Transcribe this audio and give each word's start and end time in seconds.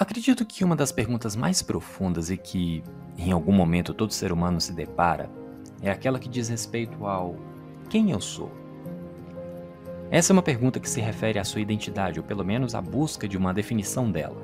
Acredito 0.00 0.46
que 0.46 0.64
uma 0.64 0.74
das 0.74 0.90
perguntas 0.90 1.36
mais 1.36 1.60
profundas 1.60 2.30
e 2.30 2.36
que, 2.38 2.82
em 3.18 3.32
algum 3.32 3.52
momento, 3.52 3.92
todo 3.92 4.14
ser 4.14 4.32
humano 4.32 4.58
se 4.58 4.72
depara 4.72 5.30
é 5.82 5.90
aquela 5.90 6.18
que 6.18 6.26
diz 6.26 6.48
respeito 6.48 7.04
ao 7.04 7.36
quem 7.90 8.10
eu 8.10 8.18
sou. 8.18 8.50
Essa 10.10 10.32
é 10.32 10.34
uma 10.34 10.42
pergunta 10.42 10.80
que 10.80 10.88
se 10.88 11.02
refere 11.02 11.38
à 11.38 11.44
sua 11.44 11.60
identidade, 11.60 12.18
ou 12.18 12.24
pelo 12.24 12.42
menos 12.42 12.74
à 12.74 12.80
busca 12.80 13.28
de 13.28 13.36
uma 13.36 13.52
definição 13.52 14.10
dela. 14.10 14.40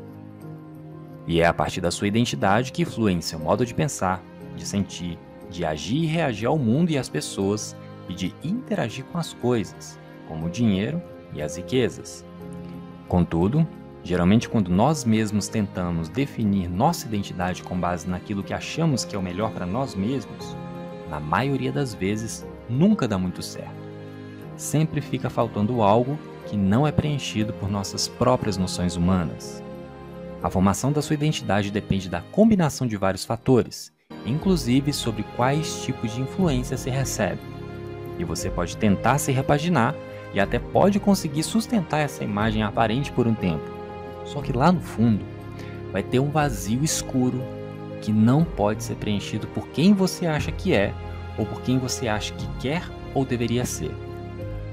E 1.26 1.40
é 1.40 1.46
a 1.46 1.54
partir 1.54 1.80
da 1.80 1.90
sua 1.90 2.06
identidade 2.06 2.70
que 2.70 2.84
flui 2.84 3.12
em 3.12 3.22
seu 3.22 3.38
modo 3.38 3.64
de 3.64 3.72
pensar, 3.72 4.22
de 4.54 4.66
sentir, 4.66 5.18
de 5.48 5.64
agir 5.64 6.02
e 6.02 6.06
reagir 6.06 6.48
ao 6.48 6.58
mundo 6.58 6.90
e 6.90 6.98
às 6.98 7.08
pessoas 7.08 7.74
e 8.10 8.14
de 8.14 8.34
interagir 8.44 9.06
com 9.06 9.16
as 9.16 9.32
coisas, 9.32 9.98
como 10.28 10.48
o 10.48 10.50
dinheiro 10.50 11.00
e 11.32 11.40
as 11.40 11.56
riquezas. 11.56 12.26
Contudo, 13.08 13.66
geralmente 14.06 14.48
quando 14.48 14.70
nós 14.70 15.04
mesmos 15.04 15.48
tentamos 15.48 16.08
definir 16.08 16.70
nossa 16.70 17.06
identidade 17.06 17.64
com 17.64 17.76
base 17.78 18.08
naquilo 18.08 18.42
que 18.42 18.54
achamos 18.54 19.04
que 19.04 19.16
é 19.16 19.18
o 19.18 19.22
melhor 19.22 19.50
para 19.50 19.66
nós 19.66 19.96
mesmos, 19.96 20.56
na 21.10 21.18
maioria 21.18 21.72
das 21.72 21.92
vezes 21.92 22.46
nunca 22.70 23.08
dá 23.08 23.18
muito 23.18 23.42
certo. 23.42 23.74
Sempre 24.56 25.00
fica 25.00 25.28
faltando 25.28 25.82
algo 25.82 26.16
que 26.46 26.56
não 26.56 26.86
é 26.86 26.92
preenchido 26.92 27.52
por 27.54 27.68
nossas 27.68 28.06
próprias 28.06 28.56
noções 28.56 28.94
humanas. 28.94 29.60
A 30.40 30.48
formação 30.48 30.92
da 30.92 31.02
sua 31.02 31.14
identidade 31.14 31.72
depende 31.72 32.08
da 32.08 32.20
combinação 32.20 32.86
de 32.86 32.96
vários 32.96 33.24
fatores, 33.24 33.92
inclusive 34.24 34.92
sobre 34.92 35.24
quais 35.34 35.82
tipos 35.82 36.14
de 36.14 36.20
influência 36.20 36.76
se 36.76 36.90
recebe. 36.90 37.40
E 38.20 38.24
você 38.24 38.48
pode 38.50 38.76
tentar 38.76 39.18
se 39.18 39.32
repaginar 39.32 39.96
e 40.32 40.38
até 40.38 40.60
pode 40.60 41.00
conseguir 41.00 41.42
sustentar 41.42 41.98
essa 41.98 42.22
imagem 42.22 42.62
aparente 42.62 43.10
por 43.10 43.26
um 43.26 43.34
tempo. 43.34 43.75
Só 44.26 44.42
que 44.42 44.52
lá 44.52 44.70
no 44.70 44.80
fundo 44.80 45.24
vai 45.92 46.02
ter 46.02 46.20
um 46.20 46.30
vazio 46.30 46.84
escuro 46.84 47.42
que 48.02 48.12
não 48.12 48.44
pode 48.44 48.84
ser 48.84 48.96
preenchido 48.96 49.46
por 49.48 49.66
quem 49.68 49.94
você 49.94 50.26
acha 50.26 50.52
que 50.52 50.74
é 50.74 50.92
ou 51.38 51.46
por 51.46 51.62
quem 51.62 51.78
você 51.78 52.08
acha 52.08 52.34
que 52.34 52.46
quer 52.58 52.82
ou 53.14 53.24
deveria 53.24 53.64
ser. 53.64 53.94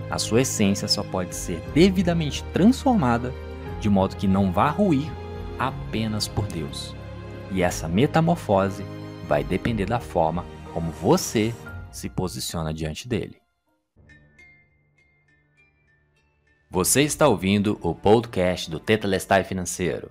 A 0.10 0.20
sua 0.20 0.42
essência 0.42 0.88
só 0.88 1.04
pode 1.04 1.34
ser 1.36 1.62
devidamente 1.74 2.44
transformada 2.54 3.34
de 3.80 3.90
modo 3.90 4.16
que 4.16 4.28
não 4.28 4.52
vá 4.52 4.70
ruir 4.70 5.12
apenas 5.58 6.28
por 6.28 6.46
Deus. 6.48 6.96
E 7.52 7.62
essa 7.62 7.88
metamorfose 7.88 8.84
vai 9.28 9.44
depender 9.44 9.86
da 9.86 10.00
forma 10.00 10.46
como 10.74 10.92
você 10.92 11.54
se 11.92 12.10
posiciona 12.10 12.74
diante 12.74 13.08
dele. 13.08 13.43
Você 16.74 17.04
está 17.04 17.28
ouvindo 17.28 17.78
o 17.84 17.94
podcast 17.94 18.68
do 18.68 18.80
Tetelestai 18.80 19.44
Financeiro. 19.44 20.10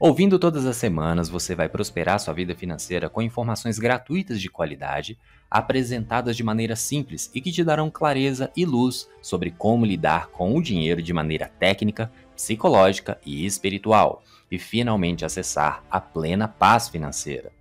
Ouvindo 0.00 0.38
todas 0.38 0.64
as 0.64 0.78
semanas, 0.78 1.28
você 1.28 1.54
vai 1.54 1.68
prosperar 1.68 2.18
sua 2.18 2.32
vida 2.32 2.54
financeira 2.54 3.10
com 3.10 3.20
informações 3.20 3.78
gratuitas 3.78 4.40
de 4.40 4.48
qualidade, 4.48 5.18
apresentadas 5.50 6.34
de 6.34 6.42
maneira 6.42 6.74
simples 6.76 7.30
e 7.34 7.42
que 7.42 7.52
te 7.52 7.62
darão 7.62 7.90
clareza 7.90 8.50
e 8.56 8.64
luz 8.64 9.06
sobre 9.20 9.50
como 9.50 9.84
lidar 9.84 10.28
com 10.28 10.56
o 10.56 10.62
dinheiro 10.62 11.02
de 11.02 11.12
maneira 11.12 11.52
técnica, 11.58 12.10
psicológica 12.34 13.20
e 13.22 13.44
espiritual, 13.44 14.22
e 14.50 14.58
finalmente 14.58 15.26
acessar 15.26 15.84
a 15.90 16.00
plena 16.00 16.48
paz 16.48 16.88
financeira. 16.88 17.52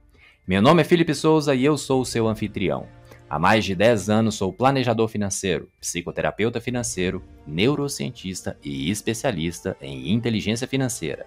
Meu 0.48 0.62
nome 0.62 0.84
é 0.84 0.86
Felipe 0.86 1.14
Souza 1.14 1.54
e 1.54 1.66
eu 1.66 1.78
sou 1.78 2.00
o 2.00 2.06
seu 2.06 2.26
anfitrião. 2.26 2.88
Há 3.30 3.38
mais 3.38 3.66
de 3.66 3.76
10 3.76 4.10
anos 4.10 4.36
sou 4.36 4.54
planejador 4.54 5.10
financeiro, 5.10 5.70
psicoterapeuta 5.82 6.62
financeiro, 6.62 7.22
neurocientista 7.46 8.58
e 8.64 8.90
especialista 8.90 9.76
em 9.82 10.14
inteligência 10.14 10.66
financeira. 10.66 11.26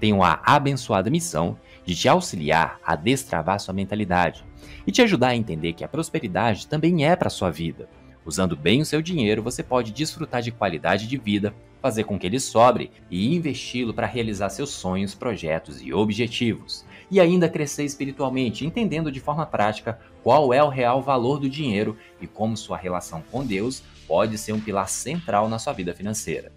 Tenho 0.00 0.22
a 0.22 0.40
abençoada 0.42 1.10
missão 1.10 1.58
de 1.84 1.94
te 1.94 2.08
auxiliar 2.08 2.80
a 2.82 2.96
destravar 2.96 3.60
sua 3.60 3.74
mentalidade 3.74 4.42
e 4.86 4.90
te 4.90 5.02
ajudar 5.02 5.28
a 5.28 5.36
entender 5.36 5.74
que 5.74 5.84
a 5.84 5.88
prosperidade 5.88 6.66
também 6.66 7.04
é 7.04 7.14
para 7.14 7.28
sua 7.28 7.50
vida. 7.50 7.90
Usando 8.24 8.56
bem 8.56 8.80
o 8.80 8.86
seu 8.86 9.02
dinheiro, 9.02 9.42
você 9.42 9.62
pode 9.62 9.92
desfrutar 9.92 10.40
de 10.40 10.50
qualidade 10.50 11.06
de 11.06 11.18
vida, 11.18 11.54
fazer 11.82 12.04
com 12.04 12.18
que 12.18 12.26
ele 12.26 12.40
sobre 12.40 12.90
e 13.10 13.36
investi-lo 13.36 13.92
para 13.92 14.06
realizar 14.06 14.48
seus 14.48 14.70
sonhos, 14.70 15.14
projetos 15.14 15.82
e 15.82 15.92
objetivos 15.92 16.86
e 17.10 17.20
ainda 17.20 17.50
crescer 17.50 17.84
espiritualmente, 17.84 18.64
entendendo 18.64 19.12
de 19.12 19.20
forma 19.20 19.44
prática 19.44 20.00
qual 20.24 20.54
é 20.54 20.64
o 20.64 20.70
real 20.70 21.02
valor 21.02 21.38
do 21.38 21.50
dinheiro 21.50 21.98
e 22.18 22.26
como 22.26 22.56
sua 22.56 22.78
relação 22.78 23.22
com 23.30 23.44
Deus 23.44 23.82
pode 24.08 24.38
ser 24.38 24.54
um 24.54 24.60
pilar 24.60 24.88
central 24.88 25.50
na 25.50 25.58
sua 25.58 25.74
vida 25.74 25.94
financeira. 25.94 26.50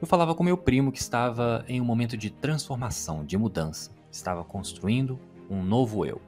eu 0.01 0.07
falava 0.07 0.35
com 0.35 0.43
meu 0.43 0.57
primo 0.57 0.91
que 0.91 0.99
estava 0.99 1.63
em 1.67 1.79
um 1.79 1.85
momento 1.85 2.17
de 2.17 2.29
transformação, 2.29 3.23
de 3.23 3.37
mudança, 3.37 3.91
estava 4.11 4.43
construindo 4.43 5.19
um 5.49 5.63
novo 5.63 6.05
eu. 6.05 6.21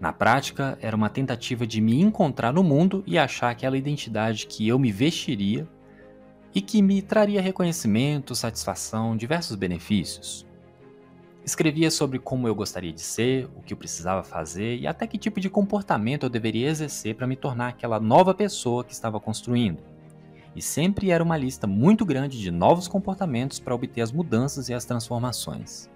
Na 0.00 0.12
prática, 0.12 0.78
era 0.80 0.96
uma 0.96 1.10
tentativa 1.10 1.66
de 1.66 1.80
me 1.80 2.00
encontrar 2.00 2.52
no 2.52 2.62
mundo 2.62 3.04
e 3.06 3.18
achar 3.18 3.50
aquela 3.50 3.76
identidade 3.76 4.46
que 4.46 4.66
eu 4.66 4.78
me 4.78 4.90
vestiria 4.90 5.68
e 6.54 6.60
que 6.60 6.80
me 6.80 7.02
traria 7.02 7.40
reconhecimento, 7.40 8.34
satisfação, 8.34 9.16
diversos 9.16 9.56
benefícios. 9.56 10.46
Escrevia 11.44 11.90
sobre 11.90 12.18
como 12.18 12.46
eu 12.46 12.54
gostaria 12.54 12.92
de 12.92 13.00
ser, 13.00 13.48
o 13.56 13.62
que 13.62 13.72
eu 13.72 13.76
precisava 13.76 14.22
fazer 14.22 14.78
e 14.78 14.86
até 14.86 15.06
que 15.06 15.18
tipo 15.18 15.40
de 15.40 15.50
comportamento 15.50 16.24
eu 16.24 16.30
deveria 16.30 16.68
exercer 16.68 17.14
para 17.14 17.26
me 17.26 17.36
tornar 17.36 17.68
aquela 17.68 17.98
nova 17.98 18.34
pessoa 18.34 18.84
que 18.84 18.92
estava 18.92 19.18
construindo. 19.18 19.82
E 20.54 20.60
sempre 20.60 21.10
era 21.10 21.22
uma 21.22 21.36
lista 21.36 21.66
muito 21.66 22.04
grande 22.04 22.40
de 22.40 22.50
novos 22.50 22.88
comportamentos 22.88 23.58
para 23.58 23.74
obter 23.74 24.00
as 24.00 24.10
mudanças 24.10 24.68
e 24.68 24.74
as 24.74 24.84
transformações. 24.84 25.88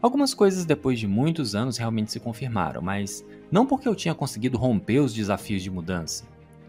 Algumas 0.00 0.32
coisas 0.32 0.64
depois 0.64 0.98
de 0.98 1.06
muitos 1.06 1.54
anos 1.54 1.76
realmente 1.76 2.12
se 2.12 2.20
confirmaram, 2.20 2.80
mas 2.80 3.24
não 3.50 3.66
porque 3.66 3.86
eu 3.86 3.94
tinha 3.94 4.14
conseguido 4.14 4.56
romper 4.56 5.00
os 5.00 5.12
desafios 5.12 5.62
de 5.62 5.70
mudança. 5.70 6.24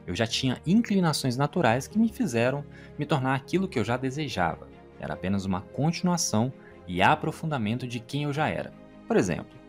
Eu 0.05 0.15
já 0.15 0.27
tinha 0.27 0.61
inclinações 0.65 1.37
naturais 1.37 1.87
que 1.87 1.97
me 1.97 2.09
fizeram 2.09 2.65
me 2.97 3.05
tornar 3.05 3.35
aquilo 3.35 3.67
que 3.67 3.79
eu 3.79 3.85
já 3.85 3.95
desejava. 3.95 4.67
Era 4.99 5.13
apenas 5.13 5.45
uma 5.45 5.61
continuação 5.61 6.51
e 6.87 7.01
aprofundamento 7.01 7.87
de 7.87 7.99
quem 7.99 8.23
eu 8.23 8.33
já 8.33 8.49
era. 8.49 8.73
Por 9.07 9.15
exemplo, 9.15 9.59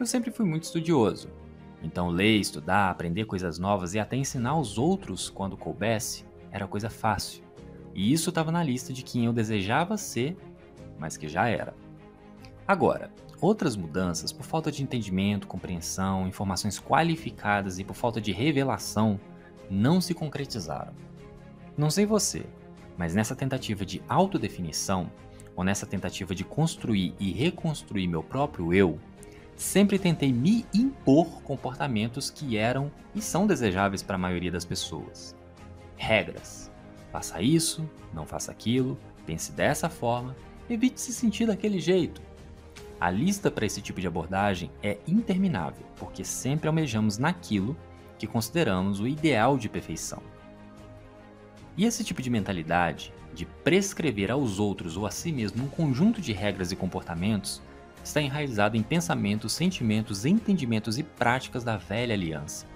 Eu 0.00 0.06
sempre 0.06 0.30
fui 0.30 0.46
muito 0.46 0.62
estudioso. 0.62 1.28
Então, 1.82 2.08
ler, 2.08 2.36
estudar, 2.38 2.88
aprender 2.88 3.24
coisas 3.24 3.58
novas 3.58 3.94
e 3.94 3.98
até 3.98 4.16
ensinar 4.16 4.56
os 4.56 4.78
outros 4.78 5.28
quando 5.28 5.56
coubesse 5.56 6.24
era 6.50 6.66
coisa 6.66 6.90
fácil. 6.90 7.42
E 7.94 8.12
isso 8.12 8.28
estava 8.30 8.52
na 8.52 8.62
lista 8.62 8.92
de 8.92 9.02
quem 9.02 9.24
eu 9.24 9.32
desejava 9.32 9.96
ser, 9.96 10.36
mas 10.98 11.16
que 11.16 11.28
já 11.28 11.48
era. 11.48 11.74
Agora, 12.66 13.10
outras 13.40 13.76
mudanças, 13.76 14.32
por 14.32 14.44
falta 14.44 14.70
de 14.70 14.82
entendimento, 14.82 15.46
compreensão, 15.46 16.26
informações 16.26 16.78
qualificadas 16.78 17.78
e 17.78 17.84
por 17.84 17.94
falta 17.94 18.20
de 18.20 18.32
revelação, 18.32 19.18
não 19.70 20.00
se 20.00 20.14
concretizaram. 20.14 20.92
Não 21.76 21.90
sei 21.90 22.04
você, 22.04 22.44
mas 22.96 23.14
nessa 23.14 23.36
tentativa 23.36 23.86
de 23.86 24.02
autodefinição, 24.08 25.10
ou 25.54 25.64
nessa 25.64 25.86
tentativa 25.86 26.34
de 26.34 26.44
construir 26.44 27.14
e 27.18 27.32
reconstruir 27.32 28.06
meu 28.06 28.22
próprio 28.22 28.72
eu, 28.72 28.98
sempre 29.56 29.98
tentei 29.98 30.32
me 30.32 30.64
impor 30.72 31.42
comportamentos 31.42 32.30
que 32.30 32.56
eram 32.56 32.90
e 33.14 33.20
são 33.20 33.46
desejáveis 33.46 34.02
para 34.02 34.14
a 34.14 34.18
maioria 34.18 34.52
das 34.52 34.64
pessoas. 34.64 35.34
Regras. 35.98 36.70
Faça 37.12 37.42
isso, 37.42 37.88
não 38.14 38.24
faça 38.24 38.50
aquilo, 38.50 38.98
pense 39.26 39.52
dessa 39.52 39.90
forma, 39.90 40.34
evite 40.70 41.00
se 41.00 41.12
sentir 41.12 41.46
daquele 41.46 41.78
jeito. 41.78 42.22
A 43.00 43.10
lista 43.10 43.50
para 43.50 43.66
esse 43.66 43.82
tipo 43.82 44.00
de 44.00 44.06
abordagem 44.06 44.70
é 44.82 44.98
interminável, 45.06 45.84
porque 45.96 46.24
sempre 46.24 46.68
almejamos 46.68 47.18
naquilo 47.18 47.76
que 48.18 48.26
consideramos 48.26 49.00
o 49.00 49.06
ideal 49.06 49.58
de 49.58 49.68
perfeição. 49.68 50.22
E 51.76 51.84
esse 51.84 52.02
tipo 52.02 52.20
de 52.20 52.30
mentalidade, 52.30 53.12
de 53.34 53.46
prescrever 53.46 54.30
aos 54.30 54.58
outros 54.58 54.96
ou 54.96 55.06
a 55.06 55.10
si 55.10 55.30
mesmo 55.30 55.64
um 55.64 55.68
conjunto 55.68 56.20
de 56.20 56.32
regras 56.32 56.72
e 56.72 56.76
comportamentos, 56.76 57.62
está 58.02 58.20
enraizado 58.20 58.76
em 58.76 58.82
pensamentos, 58.82 59.52
sentimentos, 59.52 60.24
entendimentos 60.24 60.98
e 60.98 61.02
práticas 61.02 61.62
da 61.62 61.76
velha 61.76 62.14
aliança. 62.14 62.66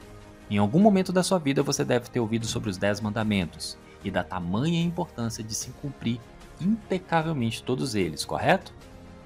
Em 0.50 0.58
algum 0.58 0.78
momento 0.78 1.12
da 1.12 1.22
sua 1.22 1.38
vida 1.38 1.62
você 1.62 1.84
deve 1.84 2.10
ter 2.10 2.20
ouvido 2.20 2.46
sobre 2.46 2.68
os 2.68 2.76
Dez 2.76 3.00
Mandamentos 3.00 3.78
e 4.04 4.10
da 4.10 4.22
tamanha 4.22 4.82
importância 4.82 5.42
de 5.42 5.54
se 5.54 5.70
cumprir 5.70 6.20
impecavelmente 6.60 7.62
todos 7.62 7.94
eles, 7.94 8.24
correto? 8.24 8.72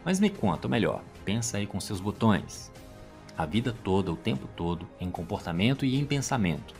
Mas 0.04 0.20
me 0.20 0.30
conta 0.30 0.68
melhor, 0.68 1.02
pensa 1.24 1.58
aí 1.58 1.66
com 1.66 1.80
seus 1.80 2.00
botões. 2.00 2.70
A 3.36 3.44
vida 3.44 3.74
toda, 3.84 4.12
o 4.12 4.16
tempo 4.16 4.48
todo, 4.56 4.86
em 5.00 5.10
comportamento 5.10 5.84
e 5.84 5.96
em 5.96 6.04
pensamento. 6.04 6.74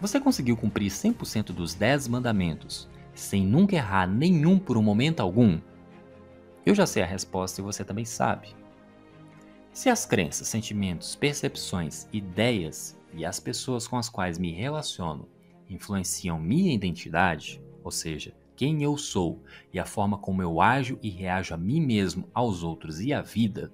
Você 0.00 0.18
conseguiu 0.18 0.56
cumprir 0.56 0.90
100% 0.90 1.52
dos 1.52 1.74
10 1.74 2.08
mandamentos, 2.08 2.88
sem 3.14 3.44
nunca 3.44 3.76
errar 3.76 4.06
nenhum 4.06 4.58
por 4.58 4.76
um 4.78 4.82
momento 4.82 5.20
algum? 5.20 5.60
Eu 6.64 6.74
já 6.74 6.86
sei 6.86 7.02
a 7.02 7.06
resposta 7.06 7.60
e 7.60 7.64
você 7.64 7.84
também 7.84 8.04
sabe. 8.04 8.48
Se 9.72 9.88
as 9.88 10.04
crenças, 10.04 10.48
sentimentos, 10.48 11.14
percepções, 11.14 12.08
ideias 12.12 12.98
e 13.14 13.24
as 13.24 13.38
pessoas 13.38 13.86
com 13.86 13.96
as 13.96 14.08
quais 14.08 14.36
me 14.36 14.52
relaciono 14.52 15.28
influenciam 15.68 16.40
minha 16.40 16.74
identidade, 16.74 17.62
ou 17.84 17.90
seja, 17.90 18.34
quem 18.56 18.82
eu 18.82 18.98
sou 18.98 19.40
e 19.72 19.78
a 19.78 19.86
forma 19.86 20.18
como 20.18 20.42
eu 20.42 20.60
ajo 20.60 20.98
e 21.00 21.08
reajo 21.08 21.54
a 21.54 21.56
mim 21.56 21.80
mesmo, 21.80 22.28
aos 22.34 22.64
outros 22.64 23.00
e 23.00 23.12
à 23.12 23.22
vida, 23.22 23.72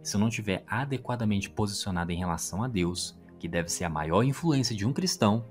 se 0.00 0.16
eu 0.16 0.20
não 0.20 0.28
estiver 0.28 0.64
adequadamente 0.66 1.50
posicionado 1.50 2.12
em 2.12 2.18
relação 2.18 2.62
a 2.62 2.68
Deus, 2.68 3.18
que 3.38 3.48
deve 3.48 3.68
ser 3.68 3.84
a 3.84 3.90
maior 3.90 4.22
influência 4.22 4.74
de 4.76 4.86
um 4.86 4.92
cristão, 4.92 5.44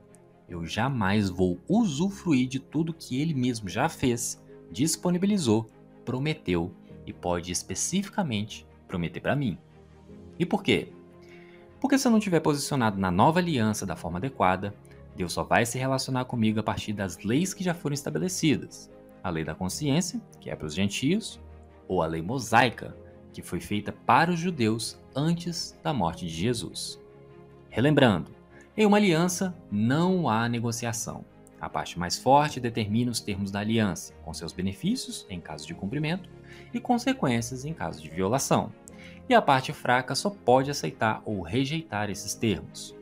eu 0.47 0.65
jamais 0.65 1.29
vou 1.29 1.59
usufruir 1.67 2.47
de 2.47 2.59
tudo 2.59 2.93
que 2.93 3.21
ele 3.21 3.33
mesmo 3.33 3.67
já 3.67 3.89
fez, 3.89 4.41
disponibilizou, 4.71 5.69
prometeu 6.05 6.73
e 7.05 7.11
pode 7.11 7.51
especificamente 7.51 8.65
prometer 8.87 9.19
para 9.19 9.35
mim. 9.35 9.57
E 10.41 10.45
por 10.45 10.63
quê? 10.63 10.87
Porque 11.79 11.99
se 11.99 12.07
eu 12.07 12.11
não 12.11 12.17
estiver 12.17 12.39
posicionado 12.39 12.99
na 12.99 13.11
nova 13.11 13.37
aliança 13.37 13.85
da 13.85 13.95
forma 13.95 14.17
adequada, 14.17 14.73
Deus 15.15 15.33
só 15.33 15.43
vai 15.43 15.67
se 15.67 15.77
relacionar 15.77 16.25
comigo 16.25 16.59
a 16.59 16.63
partir 16.63 16.93
das 16.93 17.23
leis 17.23 17.53
que 17.53 17.63
já 17.63 17.75
foram 17.75 17.93
estabelecidas. 17.93 18.89
A 19.23 19.29
lei 19.29 19.43
da 19.43 19.53
consciência, 19.53 20.19
que 20.39 20.49
é 20.49 20.55
para 20.55 20.65
os 20.65 20.73
gentios, 20.73 21.39
ou 21.87 22.01
a 22.01 22.07
lei 22.07 22.23
mosaica, 22.23 22.97
que 23.31 23.43
foi 23.43 23.59
feita 23.59 23.91
para 23.91 24.31
os 24.31 24.39
judeus 24.39 24.97
antes 25.15 25.77
da 25.83 25.93
morte 25.93 26.25
de 26.25 26.33
Jesus. 26.33 26.99
Relembrando, 27.69 28.31
em 28.75 28.83
uma 28.83 28.97
aliança 28.97 29.55
não 29.71 30.27
há 30.27 30.49
negociação. 30.49 31.23
A 31.59 31.69
parte 31.69 31.99
mais 31.99 32.17
forte 32.17 32.59
determina 32.59 33.11
os 33.11 33.19
termos 33.19 33.51
da 33.51 33.59
aliança, 33.59 34.11
com 34.25 34.33
seus 34.33 34.53
benefícios 34.53 35.23
em 35.29 35.39
caso 35.39 35.67
de 35.67 35.75
cumprimento 35.75 36.27
e 36.73 36.79
consequências 36.79 37.63
em 37.63 37.75
caso 37.75 38.01
de 38.01 38.09
violação 38.09 38.71
e 39.31 39.33
a 39.33 39.41
parte 39.41 39.71
fraca 39.71 40.13
só 40.13 40.29
pode 40.29 40.69
aceitar 40.69 41.21
ou 41.25 41.41
rejeitar 41.41 42.09
esses 42.09 42.35
termos. 42.35 42.93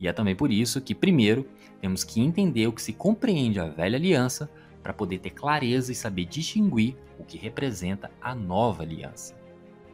E 0.00 0.08
é 0.08 0.12
também 0.12 0.34
por 0.34 0.50
isso 0.50 0.80
que, 0.80 0.94
primeiro, 0.94 1.48
temos 1.80 2.02
que 2.02 2.20
entender 2.20 2.66
o 2.66 2.72
que 2.72 2.82
se 2.82 2.92
compreende 2.92 3.60
a 3.60 3.68
velha 3.68 3.96
aliança 3.96 4.50
para 4.82 4.92
poder 4.92 5.18
ter 5.18 5.30
clareza 5.30 5.92
e 5.92 5.94
saber 5.94 6.24
distinguir 6.26 6.96
o 7.18 7.24
que 7.24 7.38
representa 7.38 8.10
a 8.20 8.34
nova 8.34 8.82
aliança. 8.82 9.34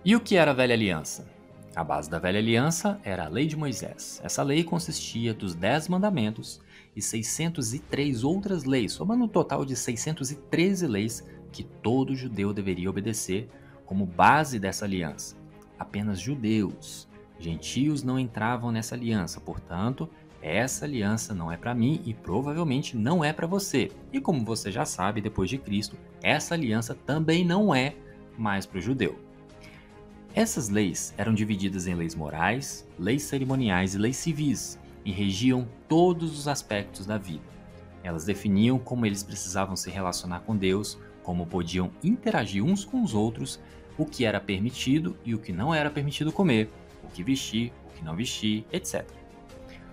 E 0.05 0.17
o 0.17 0.21
que 0.21 0.37
era 0.37 0.51
a 0.51 0.55
velha 0.55 0.75
aliança? 0.75 1.31
A 1.77 1.85
base 1.85 2.11
da 2.11 2.19
velha 2.19 2.39
aliança 2.39 3.01
era 3.05 3.25
a 3.25 3.29
lei 3.29 3.47
de 3.47 3.57
Moisés. 3.57 4.21
Essa 4.25 4.43
lei 4.43 4.65
consistia 4.65 5.33
dos 5.33 5.55
Dez 5.55 5.89
Mandamentos 5.89 6.61
e 6.95 7.01
603 7.01 8.25
outras 8.25 8.65
leis, 8.65 8.93
somando 8.93 9.25
um 9.25 9.29
total 9.29 9.65
de 9.65 9.77
613 9.77 10.87
leis 10.87 11.27
que 11.51 11.65
todo 11.65 12.17
judeu 12.17 12.53
deveria 12.53 12.91
obedecer 12.91 13.49
como 13.87 14.05
base 14.05 14.59
dessa 14.59 14.85
aliança 14.85 15.42
apenas 15.83 16.21
judeus. 16.21 17.09
Gentios 17.39 18.03
não 18.03 18.19
entravam 18.19 18.73
nessa 18.73 18.95
aliança, 18.95 19.41
portanto, 19.41 20.09
essa 20.41 20.85
aliança 20.85 21.35
não 21.35 21.53
é 21.53 21.57
para 21.57 21.75
mim 21.75 22.01
e 22.05 22.13
provavelmente 22.13 22.97
não 22.97 23.25
é 23.25 23.33
para 23.33 23.47
você. 23.47 23.91
E 24.13 24.21
como 24.21 24.45
você 24.45 24.73
já 24.73 24.85
sabe, 24.85 25.21
depois 25.21 25.49
de 25.49 25.59
Cristo, 25.59 25.97
essa 26.23 26.55
aliança 26.55 26.95
também 26.95 27.45
não 27.45 27.75
é 27.75 27.95
mais 28.37 28.67
para 28.67 28.79
o 28.79 28.83
judeu. 28.83 29.19
Essas 30.35 30.69
leis 30.69 31.13
eram 31.17 31.35
divididas 31.35 31.87
em 31.87 31.95
leis 31.95 32.15
morais, 32.15 32.89
leis 32.99 33.23
cerimoniais 33.23 33.95
e 33.95 33.99
leis 33.99 34.17
civis, 34.17 34.79
e 35.05 35.13
regiam 35.13 35.69
todos 35.89 36.39
os 36.39 36.49
aspectos 36.49 37.07
da 37.07 37.19
vida. 37.19 37.45
Elas 38.03 38.25
definiam 38.25 38.79
como 38.79 39.07
eles 39.07 39.23
precisavam 39.23 39.77
se 39.77 39.91
relacionar 39.91 40.41
com 40.41 40.57
Deus, 40.57 40.99
como 41.23 41.47
podiam 41.47 41.91
interagir 42.03 42.65
uns 42.65 42.85
com 42.85 43.03
os 43.03 43.15
outros 43.15 43.61
o 43.97 44.07
que 44.07 44.25
era 44.25 44.41
permitido 44.41 45.17
e 45.25 45.35
o 45.35 45.39
que 45.39 45.53
não 45.53 45.75
era 45.75 45.91
permitido 45.91 46.33
comer, 46.33 46.71
o 47.03 47.09
que 47.09 47.23
vestir, 47.23 47.73
o 47.87 47.91
que 47.97 48.05
não 48.05 48.17
vestir, 48.17 48.65
etc. 48.73 49.05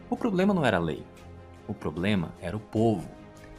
O 0.10 0.18
problema 0.18 0.54
não 0.54 0.66
era 0.66 0.78
a 0.78 0.82
lei. 0.82 1.04
O 1.68 1.74
problema 1.74 2.34
era 2.42 2.58
o 2.58 2.60
povo. 2.60 3.10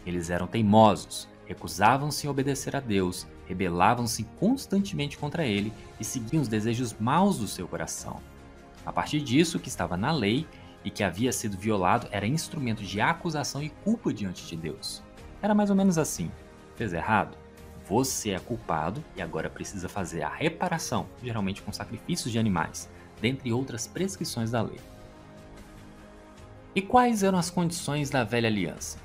Eles 0.05 0.31
eram 0.31 0.47
teimosos, 0.47 1.29
recusavam-se 1.47 2.27
a 2.27 2.31
obedecer 2.31 2.75
a 2.75 2.81
Deus, 2.81 3.27
rebelavam-se 3.47 4.25
constantemente 4.39 5.19
contra 5.19 5.47
ele 5.47 5.73
e 5.99 6.05
seguiam 6.05 6.43
os 6.43 6.49
desejos 6.49 6.95
maus 6.99 7.39
do 7.39 7.47
seu 7.47 7.69
coração. 7.69 8.21
A 8.85 8.93
partir 8.93 9.21
disso, 9.21 9.59
o 9.59 9.61
que 9.61 9.69
estava 9.69 9.97
na 9.97 10.11
lei 10.11 10.47
e 10.85 10.91
que 10.91 11.05
havia 11.05 11.33
sido 11.33 11.59
violado 11.59 12.09
era 12.11 12.27
instrumento 12.27 12.83
de 12.83 13.01
acusação 13.01 13.63
e 13.63 13.69
culpa 13.69 14.13
diante 14.13 14.47
de 14.47 14.57
Deus. 14.57 15.03
Era 15.43 15.55
mais 15.55 15.71
ou 15.71 15.77
menos 15.77 15.99
assim: 15.99 16.31
fez 16.77 16.93
errado? 16.93 17.37
Você 17.91 18.31
é 18.31 18.39
culpado 18.39 19.03
e 19.17 19.21
agora 19.21 19.51
precisa 19.51 19.89
fazer 19.89 20.23
a 20.23 20.29
reparação, 20.29 21.09
geralmente 21.21 21.61
com 21.61 21.73
sacrifícios 21.73 22.31
de 22.31 22.39
animais, 22.39 22.89
dentre 23.21 23.53
outras 23.53 23.89
prescrições 23.89 24.53
da 24.53 24.63
lei. 24.63 24.79
E 26.73 26.81
quais 26.81 27.25
eram 27.25 27.37
as 27.37 27.51
condições 27.51 28.09
da 28.09 28.23
velha 28.23 28.49
aliança? 28.49 28.97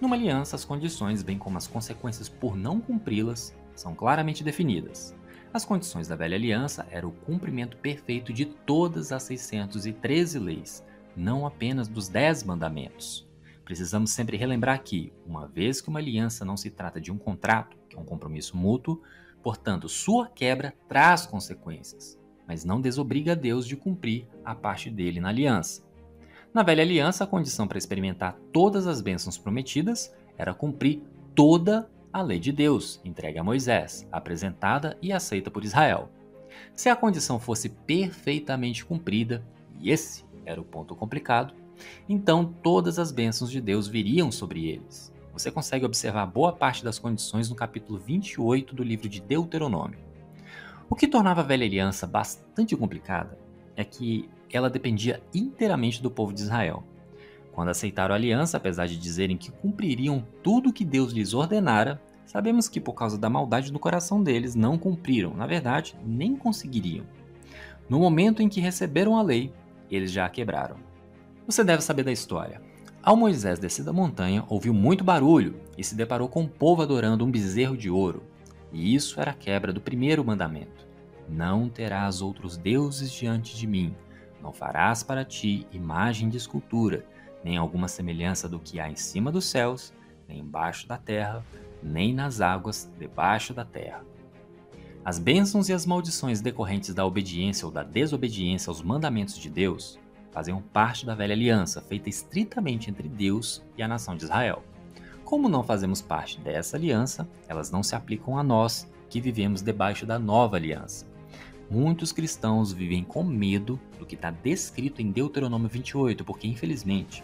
Numa 0.00 0.16
aliança, 0.16 0.56
as 0.56 0.64
condições, 0.64 1.22
bem 1.22 1.36
como 1.36 1.58
as 1.58 1.66
consequências 1.66 2.30
por 2.30 2.56
não 2.56 2.80
cumpri-las, 2.80 3.54
são 3.76 3.94
claramente 3.94 4.42
definidas. 4.42 5.14
As 5.52 5.66
condições 5.66 6.08
da 6.08 6.16
velha 6.16 6.36
aliança 6.36 6.86
eram 6.90 7.10
o 7.10 7.12
cumprimento 7.12 7.76
perfeito 7.76 8.32
de 8.32 8.46
todas 8.46 9.12
as 9.12 9.22
613 9.24 10.38
leis, 10.38 10.82
não 11.14 11.46
apenas 11.46 11.88
dos 11.88 12.08
10 12.08 12.44
mandamentos. 12.44 13.28
Precisamos 13.66 14.12
sempre 14.12 14.38
relembrar 14.38 14.82
que, 14.82 15.12
uma 15.26 15.46
vez 15.46 15.82
que 15.82 15.90
uma 15.90 15.98
aliança 15.98 16.42
não 16.42 16.56
se 16.56 16.70
trata 16.70 16.98
de 16.98 17.12
um 17.12 17.18
contrato, 17.18 17.79
que 17.90 17.96
é 17.96 18.00
um 18.00 18.04
compromisso 18.04 18.56
mútuo, 18.56 19.02
portanto, 19.42 19.88
sua 19.88 20.28
quebra 20.28 20.72
traz 20.88 21.26
consequências, 21.26 22.18
mas 22.46 22.64
não 22.64 22.80
desobriga 22.80 23.36
Deus 23.36 23.66
de 23.66 23.76
cumprir 23.76 24.26
a 24.44 24.54
parte 24.54 24.88
dele 24.88 25.20
na 25.20 25.28
aliança. 25.28 25.82
Na 26.54 26.62
velha 26.62 26.82
aliança, 26.82 27.24
a 27.24 27.26
condição 27.26 27.68
para 27.68 27.78
experimentar 27.78 28.36
todas 28.52 28.86
as 28.86 29.00
bênçãos 29.00 29.36
prometidas 29.36 30.14
era 30.38 30.54
cumprir 30.54 31.02
toda 31.34 31.90
a 32.12 32.22
lei 32.22 32.40
de 32.40 32.50
Deus, 32.50 33.00
entregue 33.04 33.38
a 33.38 33.44
Moisés, 33.44 34.06
apresentada 34.10 34.96
e 35.00 35.12
aceita 35.12 35.50
por 35.50 35.64
Israel. 35.64 36.10
Se 36.74 36.88
a 36.88 36.96
condição 36.96 37.38
fosse 37.38 37.68
perfeitamente 37.68 38.84
cumprida, 38.84 39.44
e 39.78 39.90
esse 39.90 40.24
era 40.44 40.60
o 40.60 40.64
ponto 40.64 40.96
complicado, 40.96 41.54
então 42.08 42.52
todas 42.62 42.98
as 42.98 43.12
bênçãos 43.12 43.50
de 43.50 43.60
Deus 43.60 43.86
viriam 43.86 44.32
sobre 44.32 44.66
eles. 44.68 45.12
Você 45.40 45.50
consegue 45.50 45.86
observar 45.86 46.26
boa 46.26 46.52
parte 46.52 46.84
das 46.84 46.98
condições 46.98 47.48
no 47.48 47.56
capítulo 47.56 47.98
28 47.98 48.74
do 48.74 48.82
livro 48.82 49.08
de 49.08 49.22
Deuteronômio. 49.22 49.98
O 50.86 50.94
que 50.94 51.08
tornava 51.08 51.40
a 51.40 51.44
velha 51.44 51.64
aliança 51.64 52.06
bastante 52.06 52.76
complicada 52.76 53.38
é 53.74 53.82
que 53.82 54.28
ela 54.52 54.68
dependia 54.68 55.22
inteiramente 55.34 56.02
do 56.02 56.10
povo 56.10 56.34
de 56.34 56.42
Israel. 56.42 56.84
Quando 57.52 57.70
aceitaram 57.70 58.12
a 58.12 58.18
aliança, 58.18 58.58
apesar 58.58 58.86
de 58.86 58.98
dizerem 58.98 59.38
que 59.38 59.50
cumpririam 59.50 60.22
tudo 60.42 60.68
o 60.68 60.72
que 60.74 60.84
Deus 60.84 61.10
lhes 61.10 61.32
ordenara, 61.32 62.02
sabemos 62.26 62.68
que 62.68 62.78
por 62.78 62.92
causa 62.92 63.16
da 63.16 63.30
maldade 63.30 63.72
no 63.72 63.78
coração 63.78 64.22
deles 64.22 64.54
não 64.54 64.76
cumpriram, 64.76 65.32
na 65.32 65.46
verdade, 65.46 65.96
nem 66.04 66.36
conseguiriam. 66.36 67.06
No 67.88 67.98
momento 67.98 68.42
em 68.42 68.48
que 68.50 68.60
receberam 68.60 69.16
a 69.16 69.22
lei, 69.22 69.50
eles 69.90 70.12
já 70.12 70.26
a 70.26 70.28
quebraram. 70.28 70.76
Você 71.46 71.64
deve 71.64 71.82
saber 71.82 72.02
da 72.02 72.12
história. 72.12 72.68
Ao 73.02 73.16
Moisés 73.16 73.58
descer 73.58 73.82
da 73.82 73.94
montanha, 73.94 74.44
ouviu 74.46 74.74
muito 74.74 75.02
barulho 75.02 75.58
e 75.76 75.82
se 75.82 75.94
deparou 75.94 76.28
com 76.28 76.44
o 76.44 76.48
povo 76.48 76.82
adorando 76.82 77.24
um 77.24 77.30
bezerro 77.30 77.74
de 77.74 77.88
ouro. 77.88 78.22
E 78.70 78.94
isso 78.94 79.18
era 79.18 79.30
a 79.30 79.34
quebra 79.34 79.72
do 79.72 79.80
primeiro 79.80 80.22
mandamento: 80.22 80.86
Não 81.26 81.66
terás 81.66 82.20
outros 82.20 82.58
deuses 82.58 83.10
diante 83.10 83.56
de 83.56 83.66
mim. 83.66 83.96
Não 84.42 84.52
farás 84.52 85.02
para 85.02 85.24
ti 85.24 85.66
imagem 85.72 86.28
de 86.28 86.36
escultura, 86.36 87.06
nem 87.42 87.56
alguma 87.56 87.88
semelhança 87.88 88.46
do 88.46 88.60
que 88.60 88.78
há 88.78 88.90
em 88.90 88.96
cima 88.96 89.32
dos 89.32 89.46
céus, 89.46 89.94
nem 90.28 90.40
embaixo 90.40 90.86
da 90.86 90.98
terra, 90.98 91.42
nem 91.82 92.12
nas 92.12 92.42
águas 92.42 92.92
debaixo 92.98 93.54
da 93.54 93.64
terra. 93.64 94.04
As 95.02 95.18
bênçãos 95.18 95.70
e 95.70 95.72
as 95.72 95.86
maldições 95.86 96.42
decorrentes 96.42 96.92
da 96.92 97.06
obediência 97.06 97.64
ou 97.64 97.72
da 97.72 97.82
desobediência 97.82 98.68
aos 98.68 98.82
mandamentos 98.82 99.38
de 99.38 99.48
Deus 99.48 99.98
faziam 100.30 100.60
parte 100.60 101.04
da 101.04 101.14
velha 101.14 101.34
aliança, 101.34 101.80
feita 101.80 102.08
estritamente 102.08 102.90
entre 102.90 103.08
Deus 103.08 103.62
e 103.76 103.82
a 103.82 103.88
nação 103.88 104.16
de 104.16 104.24
Israel. 104.24 104.62
Como 105.24 105.48
não 105.48 105.62
fazemos 105.62 106.00
parte 106.00 106.40
dessa 106.40 106.76
aliança, 106.76 107.28
elas 107.48 107.70
não 107.70 107.82
se 107.82 107.94
aplicam 107.94 108.38
a 108.38 108.42
nós, 108.42 108.90
que 109.08 109.20
vivemos 109.20 109.62
debaixo 109.62 110.06
da 110.06 110.18
nova 110.18 110.56
aliança. 110.56 111.06
Muitos 111.70 112.12
cristãos 112.12 112.72
vivem 112.72 113.04
com 113.04 113.22
medo 113.22 113.78
do 113.98 114.06
que 114.06 114.14
está 114.14 114.30
descrito 114.30 115.00
em 115.02 115.10
Deuteronômio 115.10 115.68
28, 115.68 116.24
porque, 116.24 116.48
infelizmente, 116.48 117.22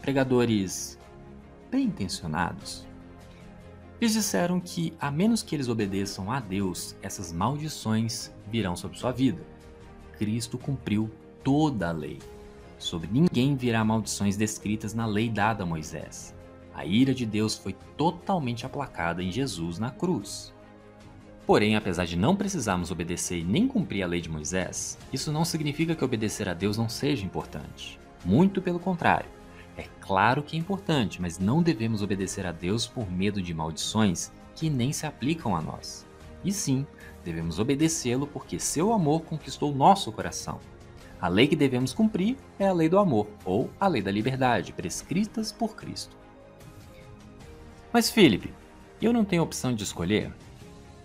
pregadores 0.00 0.98
bem 1.70 1.86
intencionados 1.86 2.88
eles 4.00 4.12
disseram 4.12 4.60
que, 4.60 4.94
a 5.00 5.10
menos 5.10 5.42
que 5.42 5.56
eles 5.56 5.68
obedeçam 5.68 6.30
a 6.30 6.38
Deus, 6.38 6.94
essas 7.02 7.32
maldições 7.32 8.32
virão 8.46 8.76
sobre 8.76 8.96
sua 8.96 9.10
vida. 9.10 9.42
Cristo 10.16 10.56
cumpriu 10.56 11.10
toda 11.42 11.88
a 11.88 11.92
lei. 11.92 12.20
Sobre 12.78 13.08
ninguém 13.10 13.56
virá 13.56 13.84
maldições 13.84 14.36
descritas 14.36 14.94
na 14.94 15.04
lei 15.04 15.28
dada 15.28 15.64
a 15.64 15.66
Moisés. 15.66 16.34
A 16.72 16.86
ira 16.86 17.12
de 17.12 17.26
Deus 17.26 17.56
foi 17.56 17.74
totalmente 17.96 18.64
aplacada 18.64 19.22
em 19.22 19.32
Jesus 19.32 19.78
na 19.78 19.90
cruz. 19.90 20.54
Porém, 21.44 21.74
apesar 21.74 22.04
de 22.04 22.16
não 22.16 22.36
precisarmos 22.36 22.90
obedecer 22.90 23.38
e 23.38 23.44
nem 23.44 23.66
cumprir 23.66 24.02
a 24.02 24.06
lei 24.06 24.20
de 24.20 24.28
Moisés, 24.28 24.96
isso 25.12 25.32
não 25.32 25.44
significa 25.44 25.96
que 25.96 26.04
obedecer 26.04 26.48
a 26.48 26.54
Deus 26.54 26.76
não 26.76 26.88
seja 26.88 27.24
importante. 27.24 27.98
Muito 28.24 28.62
pelo 28.62 28.78
contrário. 28.78 29.30
É 29.76 29.84
claro 30.00 30.42
que 30.42 30.56
é 30.56 30.60
importante, 30.60 31.20
mas 31.20 31.38
não 31.38 31.62
devemos 31.62 32.02
obedecer 32.02 32.44
a 32.46 32.52
Deus 32.52 32.86
por 32.86 33.10
medo 33.10 33.40
de 33.40 33.54
maldições 33.54 34.30
que 34.54 34.68
nem 34.68 34.92
se 34.92 35.06
aplicam 35.06 35.56
a 35.56 35.62
nós. 35.62 36.06
E 36.44 36.52
sim, 36.52 36.86
devemos 37.24 37.58
obedecê-lo 37.58 38.26
porque 38.26 38.60
seu 38.60 38.92
amor 38.92 39.22
conquistou 39.22 39.74
nosso 39.74 40.12
coração. 40.12 40.60
A 41.20 41.26
lei 41.28 41.48
que 41.48 41.56
devemos 41.56 41.92
cumprir 41.92 42.36
é 42.58 42.68
a 42.68 42.72
lei 42.72 42.88
do 42.88 42.98
amor, 42.98 43.28
ou 43.44 43.70
a 43.80 43.88
lei 43.88 44.00
da 44.00 44.10
liberdade, 44.10 44.72
prescritas 44.72 45.50
por 45.50 45.74
Cristo. 45.74 46.16
Mas, 47.92 48.08
Felipe, 48.08 48.54
eu 49.02 49.12
não 49.12 49.24
tenho 49.24 49.42
opção 49.42 49.74
de 49.74 49.82
escolher? 49.82 50.32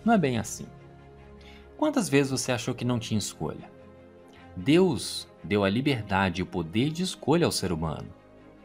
Não 0.04 0.14
é 0.14 0.18
bem 0.18 0.38
assim. 0.38 0.66
Quantas 1.76 2.08
vezes 2.08 2.30
você 2.30 2.52
achou 2.52 2.74
que 2.74 2.84
não 2.84 2.98
tinha 2.98 3.18
escolha? 3.18 3.68
Deus 4.56 5.26
deu 5.42 5.64
a 5.64 5.68
liberdade 5.68 6.40
e 6.40 6.42
o 6.42 6.46
poder 6.46 6.90
de 6.90 7.02
escolha 7.02 7.46
ao 7.46 7.52
ser 7.52 7.72
humano. 7.72 8.08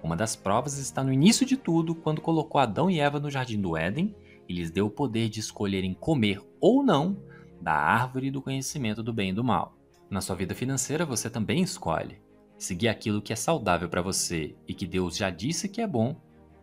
Uma 0.03 0.15
das 0.15 0.35
provas 0.35 0.77
está 0.77 1.03
no 1.03 1.11
início 1.11 1.45
de 1.45 1.57
tudo, 1.57 1.95
quando 1.95 2.21
colocou 2.21 2.61
Adão 2.61 2.89
e 2.91 2.99
Eva 2.99 3.19
no 3.19 3.31
jardim 3.31 3.59
do 3.59 3.75
Éden 3.75 4.15
e 4.47 4.53
lhes 4.53 4.69
deu 4.69 4.85
o 4.85 4.91
poder 4.91 5.29
de 5.29 5.39
escolherem 5.39 5.93
comer 5.93 6.41
ou 6.61 6.83
não 6.83 7.17
da 7.59 7.73
árvore 7.73 8.31
do 8.31 8.41
conhecimento 8.41 9.01
do 9.03 9.11
bem 9.11 9.29
e 9.29 9.33
do 9.33 9.43
mal. 9.43 9.78
Na 10.09 10.21
sua 10.21 10.35
vida 10.35 10.55
financeira, 10.55 11.05
você 11.05 11.29
também 11.29 11.61
escolhe 11.61 12.19
seguir 12.57 12.89
aquilo 12.89 13.21
que 13.21 13.31
é 13.31 13.35
saudável 13.35 13.87
para 13.87 14.01
você 14.01 14.55
e 14.67 14.73
que 14.73 14.85
Deus 14.85 15.15
já 15.15 15.29
disse 15.29 15.69
que 15.69 15.81
é 15.81 15.87
bom, 15.87 16.15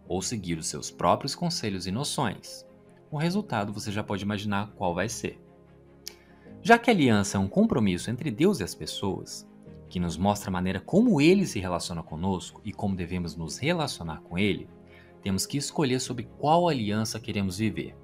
ou 0.06 0.20
seguir 0.20 0.58
os 0.58 0.66
seus 0.66 0.90
próprios 0.90 1.34
conselhos 1.34 1.86
e 1.86 1.90
noções. 1.90 2.66
O 3.10 3.16
resultado 3.16 3.72
você 3.72 3.90
já 3.90 4.02
pode 4.02 4.22
imaginar 4.22 4.72
qual 4.72 4.94
vai 4.94 5.08
ser. 5.08 5.40
Já 6.60 6.78
que 6.78 6.90
a 6.90 6.92
aliança 6.92 7.38
é 7.38 7.40
um 7.40 7.48
compromisso 7.48 8.10
entre 8.10 8.30
Deus 8.30 8.60
e 8.60 8.64
as 8.64 8.74
pessoas, 8.74 9.48
que 9.88 10.00
nos 10.00 10.16
mostra 10.16 10.50
a 10.50 10.52
maneira 10.52 10.80
como 10.80 11.20
ele 11.20 11.46
se 11.46 11.60
relaciona 11.60 12.02
conosco 12.02 12.60
e 12.64 12.72
como 12.72 12.96
devemos 12.96 13.36
nos 13.36 13.56
relacionar 13.58 14.20
com 14.20 14.36
ele, 14.36 14.68
temos 15.22 15.46
que 15.46 15.56
escolher 15.56 16.00
sobre 16.00 16.24
qual 16.38 16.68
aliança 16.68 17.20
queremos 17.20 17.58
viver. 17.58 17.96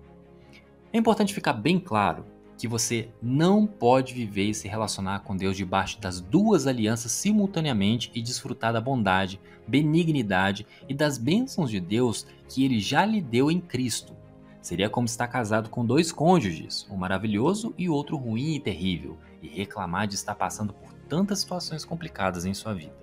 É 0.93 0.99
importante 0.99 1.35
ficar 1.35 1.53
bem 1.53 1.79
claro 1.79 2.25
que 2.63 2.69
você 2.69 3.09
não 3.21 3.67
pode 3.67 4.15
viver 4.15 4.45
e 4.45 4.55
se 4.55 4.69
relacionar 4.69 5.25
com 5.25 5.37
Deus 5.37 5.57
debaixo 5.57 6.01
das 6.01 6.21
duas 6.21 6.69
alianças 6.69 7.11
simultaneamente 7.11 8.09
e 8.15 8.23
desfrutar 8.23 8.73
da 8.73 8.81
bondade, 8.81 9.41
benignidade 9.67 10.65
e 10.89 10.95
das 10.95 11.19
bênçãos 11.19 11.69
de 11.73 11.81
Deus 11.81 12.25
que 12.49 12.65
ele 12.65 12.79
já 12.79 13.05
lhe 13.05 13.21
deu 13.21 13.51
em 13.51 13.61
Cristo. 13.61 14.15
Seria 14.61 14.89
como 14.89 15.07
estar 15.07 15.27
casado 15.27 15.71
com 15.71 15.85
dois 15.85 16.13
cônjuges, 16.13 16.87
um 16.89 16.95
maravilhoso 16.95 17.75
e 17.77 17.89
outro 17.89 18.17
ruim 18.17 18.55
e 18.55 18.61
terrível, 18.61 19.19
e 19.43 19.49
reclamar 19.49 20.07
de 20.07 20.15
estar 20.15 20.37
passando 20.37 20.73
por 20.73 20.93
tantas 21.09 21.41
situações 21.41 21.85
complicadas 21.85 22.45
em 22.45 22.55
sua 22.55 22.75
vida. 22.75 22.95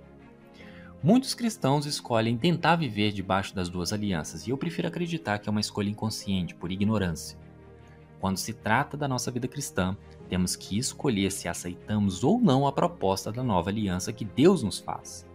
Muitos 1.02 1.34
cristãos 1.34 1.84
escolhem 1.84 2.38
tentar 2.38 2.76
viver 2.76 3.12
debaixo 3.12 3.54
das 3.54 3.68
duas 3.68 3.92
alianças, 3.92 4.46
e 4.46 4.50
eu 4.52 4.56
prefiro 4.56 4.88
acreditar 4.88 5.38
que 5.38 5.50
é 5.50 5.52
uma 5.52 5.60
escolha 5.60 5.90
inconsciente, 5.90 6.54
por 6.54 6.72
ignorância. 6.72 7.38
Quando 8.20 8.36
se 8.36 8.52
trata 8.52 8.96
da 8.96 9.08
nossa 9.08 9.30
vida 9.30 9.48
cristã, 9.48 9.96
temos 10.28 10.54
que 10.54 10.78
escolher 10.78 11.32
se 11.32 11.48
aceitamos 11.48 12.22
ou 12.22 12.38
não 12.38 12.66
a 12.66 12.72
proposta 12.72 13.32
da 13.32 13.42
nova 13.42 13.70
aliança 13.70 14.12
que 14.12 14.24
Deus 14.24 14.62
nos 14.62 14.78
faz. 14.78 15.26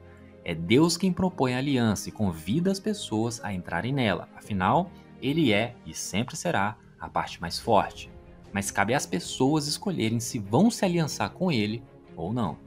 É 0.43 0.53
Deus 0.53 0.95
quem 0.95 1.11
propõe 1.11 1.55
a 1.55 1.57
aliança 1.57 2.09
e 2.09 2.11
convida 2.11 2.71
as 2.71 2.79
pessoas 2.79 3.43
a 3.43 3.51
entrarem 3.51 3.91
nela, 3.91 4.29
afinal, 4.35 4.91
Ele 5.19 5.51
é 5.51 5.75
e 5.85 5.93
sempre 5.95 6.35
será 6.35 6.77
a 6.99 7.09
parte 7.09 7.41
mais 7.41 7.59
forte. 7.59 8.11
Mas 8.53 8.69
cabe 8.69 8.93
às 8.93 9.07
pessoas 9.07 9.65
escolherem 9.65 10.19
se 10.19 10.37
vão 10.37 10.69
se 10.69 10.85
aliançar 10.85 11.31
com 11.31 11.51
Ele 11.51 11.83
ou 12.15 12.31
não. 12.31 12.57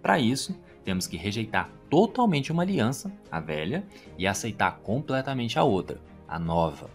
Para 0.00 0.20
isso, 0.20 0.56
temos 0.84 1.08
que 1.08 1.16
rejeitar 1.16 1.68
totalmente 1.90 2.52
uma 2.52 2.62
aliança, 2.62 3.12
a 3.30 3.40
velha, 3.40 3.84
e 4.16 4.24
aceitar 4.24 4.78
completamente 4.78 5.58
a 5.58 5.64
outra, 5.64 6.00
a 6.28 6.38
nova. 6.38 6.88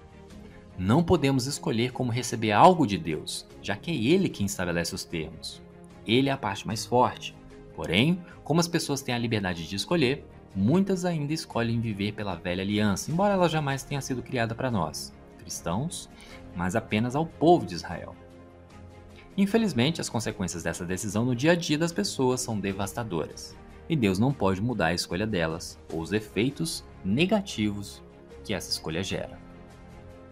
Não 0.78 1.04
podemos 1.04 1.46
escolher 1.46 1.92
como 1.92 2.12
receber 2.12 2.51
algo 2.51 2.88
de 2.88 2.98
Deus, 2.98 3.46
já 3.62 3.75
que 3.75 3.92
é 3.92 3.96
Ele 3.96 4.30
quem 4.30 4.46
estabelece 4.46 4.96
os 4.96 5.04
termos. 5.04 5.62
Ele 6.06 6.30
é 6.30 6.32
a 6.32 6.38
parte 6.38 6.66
mais 6.66 6.86
forte. 6.86 7.36
Porém, 7.75 8.22
como 8.44 8.60
as 8.60 8.68
pessoas 8.68 9.01
têm 9.01 9.13
a 9.13 9.20
liberdade 9.20 9.68
de 9.68 9.75
escolher, 9.75 10.25
muitas 10.56 11.06
ainda 11.06 11.34
escolhem 11.34 11.80
viver 11.80 12.13
pela 12.13 12.36
velha 12.36 12.63
aliança, 12.63 13.12
embora 13.12 13.34
ela 13.34 13.48
jamais 13.48 13.84
tenha 13.84 14.01
sido 14.01 14.22
criada 14.22 14.54
para 14.54 14.72
nós, 14.72 15.13
cristãos, 15.38 16.10
mas 16.56 16.75
apenas 16.75 17.16
ao 17.16 17.25
povo 17.25 17.66
de 17.66 17.75
Israel. 17.75 18.16
Infelizmente, 19.38 20.01
as 20.01 20.10
consequências 20.10 20.63
dessa 20.63 20.86
decisão 20.86 21.24
no 21.24 21.36
dia 21.36 21.54
a 21.54 21.56
dia 21.56 21.78
das 21.78 21.94
pessoas 21.94 22.42
são 22.42 22.60
devastadoras, 22.60 23.56
e 23.88 23.96
Deus 23.96 24.20
não 24.20 24.34
pode 24.34 24.62
mudar 24.62 24.88
a 24.88 24.94
escolha 24.94 25.25
delas 25.25 25.80
ou 25.92 26.01
os 26.01 26.12
efeitos 26.12 26.84
negativos 27.04 28.04
que 28.44 28.54
essa 28.54 28.70
escolha 28.70 29.04
gera. 29.04 29.40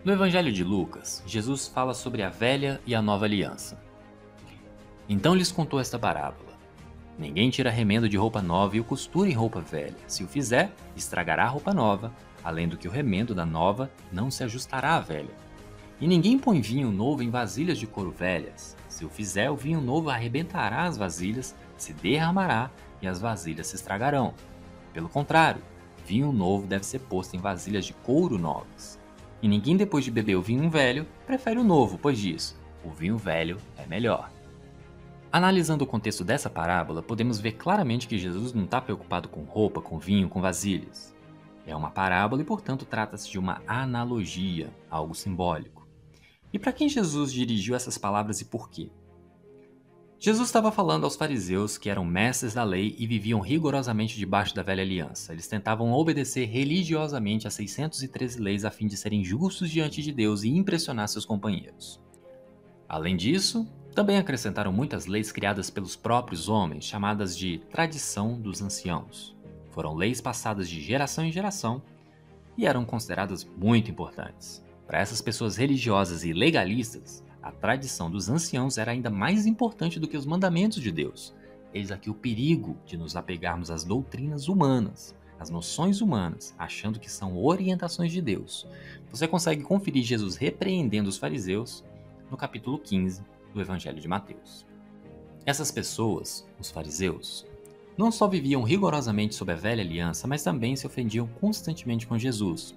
No 0.01 0.13
Evangelho 0.13 0.49
de 0.49 0.63
Lucas, 0.63 1.21
Jesus 1.27 1.67
fala 1.67 1.93
sobre 1.93 2.23
a 2.23 2.29
velha 2.29 2.79
e 2.85 2.95
a 2.95 3.01
nova 3.01 3.25
aliança. 3.25 3.77
Então 5.09 5.35
lhes 5.35 5.51
contou 5.51 5.77
esta 5.77 5.99
parábola: 5.99 6.53
Ninguém 7.17 7.49
tira 7.49 7.69
remendo 7.69 8.07
de 8.07 8.15
roupa 8.15 8.41
nova 8.41 8.77
e 8.77 8.79
o 8.79 8.83
costura 8.85 9.29
em 9.29 9.33
roupa 9.33 9.59
velha. 9.59 9.97
Se 10.07 10.23
o 10.23 10.27
fizer, 10.27 10.71
estragará 10.95 11.43
a 11.43 11.49
roupa 11.49 11.73
nova, 11.73 12.13
além 12.41 12.65
do 12.65 12.77
que 12.77 12.87
o 12.87 12.91
remendo 12.91 13.35
da 13.35 13.45
nova 13.45 13.91
não 14.09 14.31
se 14.31 14.41
ajustará 14.41 14.95
à 14.95 15.01
velha. 15.01 15.35
E 15.99 16.07
ninguém 16.07 16.39
põe 16.39 16.61
vinho 16.61 16.91
novo 16.91 17.21
em 17.21 17.29
vasilhas 17.29 17.77
de 17.77 17.85
couro 17.85 18.11
velhas. 18.11 18.77
Se 18.87 19.03
o 19.03 19.09
fizer, 19.09 19.51
o 19.51 19.57
vinho 19.57 19.81
novo 19.81 20.09
arrebentará 20.09 20.85
as 20.85 20.95
vasilhas, 20.95 21.53
se 21.75 21.91
derramará 21.91 22.71
e 23.01 23.07
as 23.07 23.19
vasilhas 23.19 23.67
se 23.67 23.75
estragarão. 23.75 24.33
Pelo 24.93 25.09
contrário, 25.09 25.61
vinho 26.05 26.31
novo 26.31 26.65
deve 26.65 26.85
ser 26.85 26.99
posto 26.99 27.35
em 27.35 27.39
vasilhas 27.39 27.83
de 27.83 27.91
couro 27.91 28.37
novas. 28.37 28.98
E 29.41 29.47
ninguém, 29.47 29.77
depois 29.77 30.03
de 30.03 30.11
beber 30.11 30.35
o 30.35 30.41
vinho 30.41 30.69
velho, 30.69 31.07
prefere 31.25 31.59
o 31.59 31.63
novo, 31.63 31.97
pois 31.97 32.19
diz: 32.19 32.59
o 32.83 32.89
vinho 32.89 33.17
velho 33.17 33.57
é 33.77 33.85
melhor. 33.85 34.31
Analisando 35.31 35.83
o 35.83 35.87
contexto 35.87 36.23
dessa 36.23 36.49
parábola, 36.49 37.03
podemos 37.03 37.39
ver 37.39 37.51
claramente 37.51 38.07
que 38.07 38.17
Jesus 38.17 38.51
não 38.51 38.63
está 38.63 38.81
preocupado 38.81 39.29
com 39.29 39.43
roupa, 39.43 39.79
com 39.79 39.99
vinho, 39.99 40.27
com 40.27 40.41
vasilhas. 40.41 41.15
É 41.67 41.75
uma 41.75 41.91
parábola 41.91 42.41
e, 42.41 42.45
portanto, 42.45 42.83
trata-se 42.83 43.29
de 43.29 43.37
uma 43.37 43.61
analogia, 43.67 44.71
algo 44.89 45.13
simbólico. 45.13 45.87
E 46.51 46.57
para 46.57 46.73
quem 46.73 46.89
Jesus 46.89 47.31
dirigiu 47.31 47.75
essas 47.75 47.95
palavras 47.95 48.41
e 48.41 48.45
por 48.45 48.71
quê? 48.71 48.89
Jesus 50.21 50.49
estava 50.49 50.69
falando 50.69 51.05
aos 51.05 51.15
fariseus 51.15 51.77
que 51.77 51.89
eram 51.89 52.03
mestres 52.03 52.53
da 52.53 52.63
lei 52.65 52.93
e 52.99 53.07
viviam 53.07 53.39
rigorosamente 53.39 54.17
debaixo 54.17 54.53
da 54.53 54.61
velha 54.61 54.83
aliança. 54.83 55.31
Eles 55.31 55.47
tentavam 55.47 55.93
obedecer 55.93 56.43
religiosamente 56.43 57.47
às 57.47 57.53
613 57.53 58.37
leis 58.37 58.65
a 58.65 58.69
fim 58.69 58.85
de 58.85 58.97
serem 58.97 59.23
justos 59.23 59.69
diante 59.69 60.01
de 60.01 60.11
Deus 60.11 60.43
e 60.43 60.49
impressionar 60.49 61.07
seus 61.07 61.23
companheiros. 61.23 62.01
Além 62.85 63.15
disso, 63.15 63.65
também 63.95 64.17
acrescentaram 64.17 64.73
muitas 64.73 65.05
leis 65.05 65.31
criadas 65.31 65.69
pelos 65.69 65.95
próprios 65.95 66.49
homens, 66.49 66.83
chamadas 66.83 67.37
de 67.37 67.59
tradição 67.71 68.37
dos 68.37 68.61
anciãos. 68.61 69.33
Foram 69.71 69.95
leis 69.95 70.19
passadas 70.19 70.69
de 70.69 70.81
geração 70.81 71.23
em 71.23 71.31
geração 71.31 71.81
e 72.57 72.65
eram 72.65 72.83
consideradas 72.83 73.45
muito 73.57 73.89
importantes. 73.89 74.61
Para 74.85 74.99
essas 74.99 75.21
pessoas 75.21 75.55
religiosas 75.55 76.25
e 76.25 76.33
legalistas, 76.33 77.23
a 77.41 77.51
tradição 77.51 78.11
dos 78.11 78.29
anciãos 78.29 78.77
era 78.77 78.91
ainda 78.91 79.09
mais 79.09 79.45
importante 79.45 79.99
do 79.99 80.07
que 80.07 80.17
os 80.17 80.25
mandamentos 80.25 80.81
de 80.81 80.91
Deus. 80.91 81.33
Eis 81.73 81.91
aqui 81.91 82.09
o 82.09 82.13
perigo 82.13 82.75
de 82.85 82.97
nos 82.97 83.15
apegarmos 83.15 83.71
às 83.71 83.83
doutrinas 83.83 84.47
humanas, 84.47 85.15
às 85.39 85.49
noções 85.49 86.01
humanas, 86.01 86.53
achando 86.57 86.99
que 86.99 87.09
são 87.09 87.37
orientações 87.37 88.11
de 88.11 88.21
Deus. 88.21 88.67
Você 89.11 89.27
consegue 89.27 89.63
conferir 89.63 90.03
Jesus 90.03 90.35
repreendendo 90.35 91.07
os 91.07 91.17
fariseus 91.17 91.83
no 92.29 92.35
capítulo 92.35 92.77
15 92.77 93.23
do 93.53 93.61
Evangelho 93.61 93.99
de 93.99 94.07
Mateus. 94.07 94.65
Essas 95.45 95.71
pessoas, 95.71 96.45
os 96.59 96.69
fariseus, 96.69 97.45
não 97.97 98.11
só 98.11 98.27
viviam 98.27 98.63
rigorosamente 98.63 99.35
sob 99.35 99.51
a 99.51 99.55
velha 99.55 99.83
aliança, 99.83 100.27
mas 100.27 100.43
também 100.43 100.75
se 100.75 100.85
ofendiam 100.85 101.27
constantemente 101.39 102.05
com 102.05 102.17
Jesus, 102.17 102.75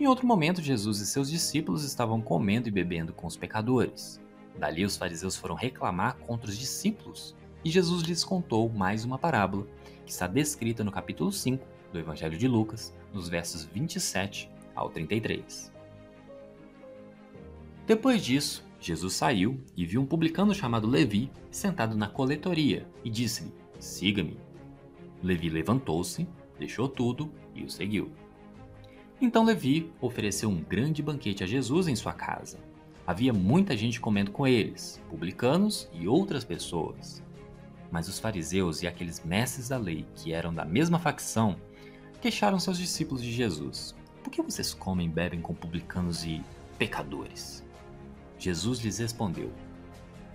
em 0.00 0.06
outro 0.06 0.26
momento, 0.26 0.62
Jesus 0.62 0.98
e 1.00 1.06
seus 1.06 1.30
discípulos 1.30 1.84
estavam 1.84 2.22
comendo 2.22 2.66
e 2.66 2.70
bebendo 2.70 3.12
com 3.12 3.26
os 3.26 3.36
pecadores. 3.36 4.18
Dali, 4.58 4.82
os 4.82 4.96
fariseus 4.96 5.36
foram 5.36 5.54
reclamar 5.54 6.16
contra 6.20 6.48
os 6.48 6.56
discípulos 6.56 7.36
e 7.62 7.70
Jesus 7.70 8.02
lhes 8.02 8.24
contou 8.24 8.68
mais 8.70 9.04
uma 9.04 9.18
parábola, 9.18 9.66
que 10.06 10.10
está 10.10 10.26
descrita 10.26 10.82
no 10.82 10.90
capítulo 10.90 11.30
5 11.30 11.62
do 11.92 11.98
Evangelho 11.98 12.38
de 12.38 12.48
Lucas, 12.48 12.96
nos 13.12 13.28
versos 13.28 13.64
27 13.64 14.50
ao 14.74 14.88
33. 14.88 15.70
Depois 17.86 18.24
disso, 18.24 18.64
Jesus 18.80 19.12
saiu 19.12 19.62
e 19.76 19.84
viu 19.84 20.00
um 20.00 20.06
publicano 20.06 20.54
chamado 20.54 20.88
Levi 20.88 21.30
sentado 21.50 21.94
na 21.94 22.08
coletoria 22.08 22.88
e 23.04 23.10
disse-lhe: 23.10 23.52
Siga-me. 23.78 24.38
Levi 25.22 25.50
levantou-se, 25.50 26.26
deixou 26.58 26.88
tudo 26.88 27.30
e 27.54 27.62
o 27.62 27.68
seguiu. 27.68 28.10
Então 29.22 29.44
Levi 29.44 29.92
ofereceu 30.00 30.48
um 30.48 30.62
grande 30.62 31.02
banquete 31.02 31.44
a 31.44 31.46
Jesus 31.46 31.88
em 31.88 31.94
sua 31.94 32.14
casa. 32.14 32.58
Havia 33.06 33.34
muita 33.34 33.76
gente 33.76 34.00
comendo 34.00 34.30
com 34.30 34.46
eles, 34.46 34.98
publicanos 35.10 35.90
e 35.92 36.08
outras 36.08 36.42
pessoas. 36.42 37.22
Mas 37.90 38.08
os 38.08 38.18
fariseus 38.18 38.82
e 38.82 38.86
aqueles 38.86 39.22
mestres 39.22 39.68
da 39.68 39.76
lei, 39.76 40.06
que 40.14 40.32
eram 40.32 40.54
da 40.54 40.64
mesma 40.64 40.98
facção, 40.98 41.56
queixaram 42.18 42.58
seus 42.58 42.78
discípulos 42.78 43.22
de 43.22 43.30
Jesus: 43.30 43.94
Por 44.24 44.30
que 44.30 44.40
vocês 44.40 44.72
comem 44.72 45.06
e 45.06 45.10
bebem 45.10 45.40
com 45.42 45.54
publicanos 45.54 46.24
e 46.24 46.40
pecadores? 46.78 47.62
Jesus 48.38 48.78
lhes 48.78 48.98
respondeu: 48.98 49.52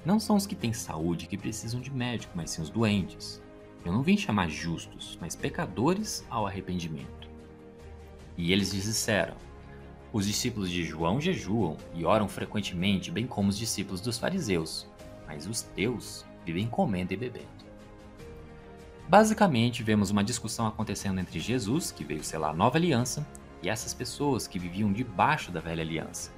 Não 0.05 0.19
são 0.19 0.35
os 0.35 0.45
que 0.45 0.55
têm 0.55 0.73
saúde 0.73 1.25
que 1.25 1.37
precisam 1.37 1.81
de 1.81 1.91
médico, 1.91 2.33
mas 2.35 2.51
sim 2.51 2.61
os 2.61 2.69
doentes. 2.69 3.41
Eu 3.83 3.91
não 3.91 4.03
vim 4.03 4.15
chamar 4.17 4.47
justos, 4.49 5.17
mas 5.19 5.35
pecadores 5.35 6.23
ao 6.29 6.45
arrependimento. 6.45 7.24
E 8.37 8.51
eles 8.51 8.73
lhes 8.73 8.83
disseram: 8.83 9.35
Os 10.11 10.25
discípulos 10.25 10.69
de 10.69 10.83
João 10.83 11.19
jejuam 11.19 11.77
e 11.93 12.05
oram 12.05 12.27
frequentemente, 12.27 13.11
bem 13.11 13.25
como 13.25 13.49
os 13.49 13.57
discípulos 13.57 14.01
dos 14.01 14.17
fariseus, 14.17 14.87
mas 15.27 15.47
os 15.47 15.61
teus 15.61 16.25
vivem 16.45 16.67
comendo 16.67 17.13
e 17.13 17.17
bebendo. 17.17 17.55
Basicamente, 19.07 19.83
vemos 19.83 20.09
uma 20.09 20.23
discussão 20.23 20.65
acontecendo 20.65 21.19
entre 21.19 21.39
Jesus, 21.39 21.91
que 21.91 22.03
veio 22.03 22.23
selar 22.23 22.51
a 22.51 22.55
nova 22.55 22.77
aliança, 22.77 23.25
e 23.61 23.69
essas 23.69 23.93
pessoas 23.93 24.47
que 24.47 24.59
viviam 24.59 24.91
debaixo 24.91 25.51
da 25.51 25.59
velha 25.59 25.83
aliança. 25.83 26.31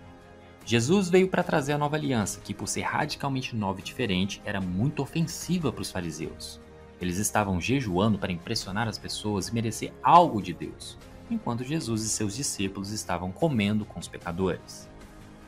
Jesus 0.65 1.09
veio 1.09 1.29
para 1.29 1.43
trazer 1.43 1.71
a 1.71 1.77
nova 1.77 1.95
aliança, 1.95 2.41
que, 2.41 2.53
por 2.53 2.67
ser 2.67 2.81
radicalmente 2.81 3.55
nova 3.55 3.79
e 3.79 3.83
diferente, 3.83 4.41
era 4.43 4.59
muito 4.59 5.01
ofensiva 5.01 5.71
para 5.71 5.81
os 5.81 5.91
fariseus. 5.91 6.59
Eles 6.99 7.17
estavam 7.17 7.61
jejuando 7.61 8.17
para 8.17 8.33
impressionar 8.33 8.85
as 8.85 8.97
pessoas 8.97 9.47
e 9.47 9.53
merecer 9.53 9.93
algo 10.03 10.41
de 10.41 10.51
Deus, 10.51 10.97
enquanto 11.29 11.63
Jesus 11.63 12.03
e 12.03 12.09
seus 12.09 12.35
discípulos 12.35 12.91
estavam 12.91 13.31
comendo 13.31 13.85
com 13.85 13.99
os 13.99 14.07
pecadores. 14.07 14.89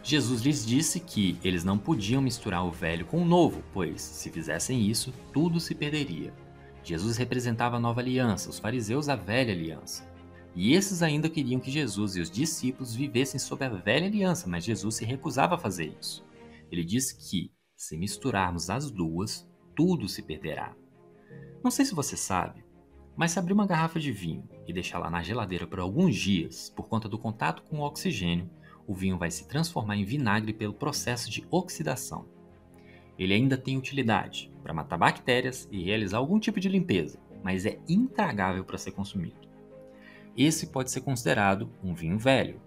Jesus 0.02 0.42
lhes 0.42 0.65
disse 0.65 1.00
que 1.00 1.38
eles 1.44 1.63
não 1.63 1.78
podiam 1.78 2.22
misturar 2.22 2.65
o 2.65 2.72
velho 2.72 3.06
com 3.06 3.22
o 3.22 3.26
novo, 3.26 3.63
pois, 3.74 4.02
se 4.02 4.30
fizessem 4.30 4.82
isso, 4.89 5.13
tudo 5.34 5.60
se 5.60 5.76
perderia. 5.76 6.34
Jesus 6.84 7.18
representava 7.18 7.78
a 7.78 7.80
nova 7.80 8.00
aliança, 8.00 8.50
os 8.50 8.60
fariseus 8.60 9.10
a 9.10 9.15
velha 9.15 9.54
aliança. 9.54 10.10
E 10.56 10.74
esses 10.74 11.04
ainda 11.04 11.30
queriam 11.30 11.60
que 11.60 11.70
Jesus 11.70 12.15
e 12.15 12.22
os 12.22 12.32
discípulos 12.32 12.96
vivessem 12.96 13.39
sob 13.39 13.63
a 13.63 13.70
velha 13.70 14.08
aliança, 14.08 14.48
mas 14.48 14.63
Jesus 14.63 14.96
se 14.96 15.06
recusava 15.06 15.56
a 15.56 15.60
fazer 15.60 15.94
isso. 16.00 16.26
Ele 16.72 16.84
disse 16.84 17.15
que, 17.30 17.52
se 17.76 17.98
misturarmos 17.98 18.70
as 18.70 18.89
duas, 18.89 19.48
tudo 19.76 20.08
se 20.08 20.22
perderá. 20.22 20.76
Não 21.63 21.70
sei 21.70 21.86
se 21.86 21.94
você 21.94 22.18
sabe, 22.18 22.63
mas 23.20 23.32
se 23.32 23.40
abrir 23.40 23.52
uma 23.52 23.68
garrafa 23.68 24.00
de 24.00 24.14
vinho 24.14 24.48
e 24.66 24.72
deixá-la 24.72 25.10
na 25.10 25.22
geladeira 25.22 25.68
por 25.68 25.78
alguns 25.82 26.16
dias, 26.16 26.70
por 26.74 26.88
conta 26.88 27.10
do 27.10 27.20
contato 27.20 27.62
com 27.64 27.80
o 27.80 27.84
oxigênio, 27.86 28.50
o 28.88 28.94
vinho 28.94 29.18
vai 29.18 29.30
se 29.30 29.46
transformar 29.46 29.98
em 29.98 30.06
vinagre 30.06 30.54
pelo 30.54 30.74
processo 30.74 31.30
de 31.30 31.46
oxidação. 31.52 32.24
Ele 33.18 33.34
ainda 33.34 33.58
tem 33.58 33.78
utilidade 33.78 34.50
para 34.64 34.74
matar 34.74 34.98
bactérias 34.98 35.68
e 35.70 35.84
realizar 35.84 36.18
algum 36.18 36.40
tipo 36.40 36.62
de 36.62 36.70
limpeza, 36.70 37.20
mas 37.44 37.66
é 37.66 37.78
intragável 37.90 38.64
para 38.64 38.78
ser 38.78 38.92
consumido. 38.92 39.50
Esse 40.38 40.68
pode 40.68 40.90
ser 40.90 41.02
considerado 41.02 41.70
um 41.84 41.94
vinho 41.94 42.18
velho. 42.18 42.62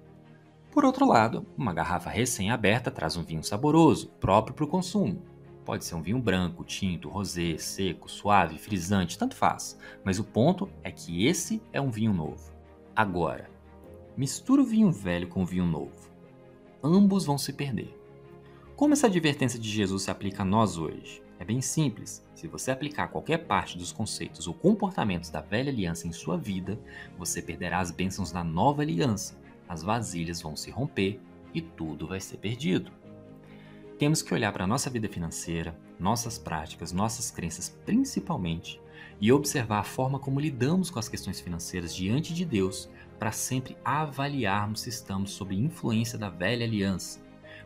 Por 0.71 0.85
outro 0.85 1.07
lado, 1.07 1.47
uma 1.57 1.73
garrafa 1.73 2.11
recém-aberta 2.11 2.91
traz 2.91 3.17
um 3.17 3.25
vinho 3.25 3.43
saboroso, 3.43 4.11
próprio 4.21 4.55
para 4.55 4.67
o 4.67 4.69
consumo, 4.69 5.23
Pode 5.64 5.85
ser 5.85 5.94
um 5.94 6.03
vinho 6.03 6.18
branco, 6.18 6.64
tinto, 6.64 7.09
rosé, 7.09 7.57
seco, 7.57 8.09
suave, 8.09 8.59
frisante, 8.59 9.16
tanto 9.16 9.37
faz. 9.37 9.79
Mas 10.05 10.18
o 10.18 10.25
ponto 10.25 10.68
é 10.83 10.90
que 10.90 11.27
esse 11.27 11.62
é 11.72 11.81
um 11.81 11.90
vinho 11.90 12.12
novo. 12.12 12.53
Agora, 12.94 13.48
mistura 14.16 14.62
o 14.62 14.66
vinho 14.66 14.90
velho 14.90 15.29
com 15.29 15.42
o 15.42 15.46
vinho 15.46 15.66
novo. 15.66 16.11
Ambos 16.83 17.25
vão 17.25 17.38
se 17.38 17.53
perder. 17.53 17.96
Como 18.75 18.92
essa 18.92 19.07
advertência 19.07 19.59
de 19.59 19.68
Jesus 19.68 20.03
se 20.03 20.11
aplica 20.11 20.42
a 20.42 20.44
nós 20.44 20.77
hoje? 20.77 21.22
É 21.38 21.44
bem 21.44 21.61
simples. 21.61 22.27
Se 22.35 22.48
você 22.48 22.70
aplicar 22.70 23.09
qualquer 23.09 23.46
parte 23.46 23.79
dos 23.79 23.92
conceitos 23.92 24.48
ou 24.48 24.55
comportamentos 24.55 25.31
da 25.31 25.40
velha 25.40 25.70
aliança 25.70 26.09
em 26.09 26.12
sua 26.12 26.37
vida, 26.37 26.79
você 27.16 27.40
perderá 27.40 27.79
as 27.79 27.92
bênçãos 27.92 28.33
da 28.33 28.42
nova 28.42 28.83
aliança. 28.83 29.40
As 29.68 29.83
vasilhas 29.83 30.42
vão 30.42 30.57
se 30.57 30.70
romper 30.70 31.20
e 31.55 31.61
tudo 31.61 32.07
vai 32.07 32.20
ser 32.20 32.38
perdido. 32.38 32.90
Temos 34.03 34.21
que 34.21 34.35
olhar 34.35 34.53
para 34.53 34.65
a 34.65 34.67
nossa 34.67 34.91
vida 34.91 35.09
financeira, 35.09 35.79
nossas 35.97 36.37
práticas, 36.37 36.91
nossas 36.91 37.31
crenças 37.31 37.69
principalmente, 37.87 38.81
e 39.21 39.31
observar 39.31 39.79
a 39.79 39.85
forma 39.85 40.19
como 40.19 40.41
lidamos 40.41 40.91
com 40.91 40.99
as 40.99 41.09
questões 41.09 41.41
financeiras 41.41 41.95
diante 41.95 42.35
de 42.35 42.45
Deus 42.45 42.91
para 43.17 43.31
sempre 43.31 43.77
avaliarmos 43.85 44.81
se 44.81 44.88
estamos 44.88 45.31
sob 45.31 45.55
influência 45.55 46.19
da 46.19 46.29
velha 46.29 46.67
aliança. 46.67 47.21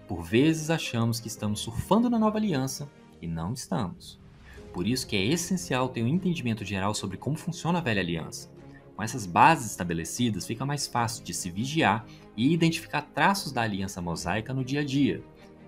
Por 0.07 0.23
vezes 0.23 0.69
achamos 0.69 1.19
que 1.19 1.29
estamos 1.29 1.61
surfando 1.61 2.11
na 2.11 2.19
nova 2.19 2.37
aliança 2.37 2.87
e 3.23 3.27
não 3.27 3.55
estamos. 3.55 4.21
Por 4.75 4.87
isso 4.87 5.07
que 5.07 5.17
é 5.17 5.25
essencial 5.25 5.89
ter 5.89 6.03
um 6.03 6.07
entendimento 6.07 6.67
geral 6.67 6.95
sobre 6.95 7.17
como 7.17 7.39
funciona 7.39 7.79
a 7.79 7.83
velha 7.83 8.03
aliança. 8.03 8.53
Com 8.95 9.03
essas 9.03 9.25
bases 9.25 9.71
estabelecidas, 9.71 10.47
fica 10.47 10.67
mais 10.67 10.87
fácil 10.87 11.25
de 11.25 11.33
se 11.33 11.51
vigiar 11.51 12.05
e 12.37 12.53
identificar 12.53 13.01
traços 13.01 13.53
da 13.53 13.63
aliança 13.63 14.03
mosaica 14.03 14.53
no 14.53 14.63
dia 14.63 14.81
a 14.81 14.85
dia, 14.85 15.23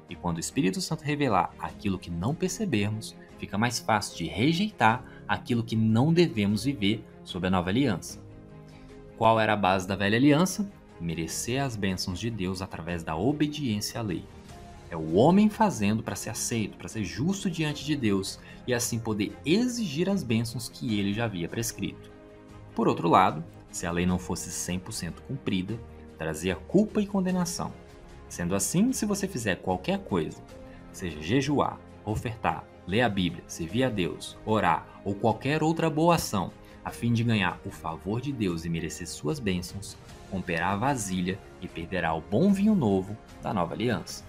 e 0.09 0.15
quando 0.15 0.39
o 0.39 0.41
Espírito 0.41 0.81
Santo 0.81 1.05
revelar 1.05 1.53
aquilo 1.59 1.99
que 1.99 2.11
não 2.11 2.35
percebermos, 2.35 3.15
fica 3.39 3.59
mais 3.59 3.79
fácil 3.79 4.17
de 4.17 4.25
rejeitar 4.25 5.05
aquilo 5.27 5.63
que 5.63 5.77
não 5.77 6.13
devemos 6.13 6.65
viver 6.65 7.05
sob 7.25 7.47
a 7.47 7.51
nova 7.51 7.69
aliança. 7.69 8.21
Qual 9.17 9.39
era 9.39 9.53
a 9.53 9.57
base 9.57 9.87
da 9.87 9.97
velha 9.97 10.17
aliança? 10.17 10.71
Merecer 11.01 11.63
as 11.63 11.77
bênçãos 11.77 12.19
de 12.19 12.31
Deus 12.31 12.63
através 12.63 13.03
da 13.03 13.17
obediência 13.17 14.01
à 14.01 14.03
lei. 14.03 14.25
É 14.91 14.97
o 14.97 15.15
homem 15.15 15.51
fazendo 15.51 16.03
para 16.03 16.17
ser 16.17 16.31
aceito, 16.31 16.79
para 16.79 16.89
ser 16.89 17.05
justo 17.05 17.51
diante 17.51 17.85
de 17.85 17.95
Deus 17.95 18.41
e 18.67 18.73
assim 18.73 18.99
poder 18.99 19.37
exigir 19.45 20.09
as 20.09 20.23
bênçãos 20.23 20.69
que 20.69 20.99
ele 20.99 21.13
já 21.13 21.27
havia 21.27 21.49
prescrito. 21.49 22.11
Por 22.75 22.89
outro 22.89 23.09
lado, 23.09 23.45
se 23.71 23.87
a 23.87 23.93
lei 23.93 24.07
não 24.07 24.19
fosse 24.19 24.49
100% 24.49 25.21
cumprida, 25.27 25.79
trazia 26.17 26.57
culpa 26.57 27.03
e 27.03 27.07
condenação 27.07 27.73
Sendo 28.29 28.55
assim, 28.55 28.93
se 28.93 29.07
você 29.07 29.27
fizer 29.27 29.57
qualquer 29.57 29.99
coisa, 30.01 30.43
seja 30.93 31.21
jejuar, 31.23 31.79
ofertar, 32.05 32.65
ler 32.87 33.03
a 33.03 33.09
Bíblia, 33.09 33.45
servir 33.47 33.85
a 33.85 33.89
Deus, 33.89 34.37
orar 34.45 34.87
ou 35.05 35.15
qualquer 35.15 35.63
outra 35.63 35.89
boa 35.89 36.17
ação, 36.17 36.53
a 36.85 36.91
fim 36.91 37.13
de 37.13 37.23
ganhar 37.23 37.61
o 37.65 37.71
favor 37.71 38.21
de 38.21 38.33
Deus 38.33 38.65
e 38.65 38.69
merecer 38.69 39.07
suas 39.07 39.39
bênçãos, 39.39 39.97
romperá 40.31 40.71
a 40.71 40.77
vasilha 40.77 41.39
e 41.61 41.69
perderá 41.69 42.15
o 42.15 42.21
bom 42.21 42.53
vinho 42.53 42.75
novo 42.75 43.17
da 43.43 43.53
nova 43.53 43.75
aliança. 43.75 44.25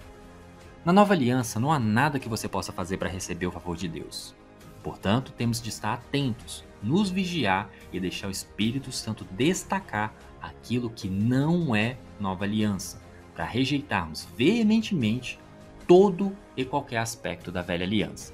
Na 0.84 0.92
nova 0.92 1.12
aliança 1.12 1.60
não 1.60 1.72
há 1.72 1.78
nada 1.78 2.18
que 2.18 2.28
você 2.28 2.48
possa 2.48 2.72
fazer 2.72 2.96
para 2.96 3.08
receber 3.08 3.46
o 3.46 3.52
favor 3.52 3.76
de 3.76 3.88
Deus. 3.88 4.34
Portanto, 4.82 5.32
temos 5.32 5.60
de 5.60 5.68
estar 5.68 5.92
atentos, 5.92 6.64
nos 6.82 7.10
vigiar 7.10 7.68
e 7.92 8.00
deixar 8.00 8.28
o 8.28 8.30
Espírito 8.30 8.90
Santo 8.90 9.26
destacar 9.30 10.14
aquilo 10.40 10.88
que 10.88 11.08
não 11.08 11.76
é 11.76 11.98
nova 12.18 12.44
aliança, 12.44 13.00
para 13.34 13.44
rejeitarmos 13.44 14.28
veementemente 14.36 15.38
todo 15.86 16.36
e 16.56 16.64
qualquer 16.64 16.98
aspecto 16.98 17.50
da 17.50 17.62
velha 17.62 17.84
aliança. 17.84 18.32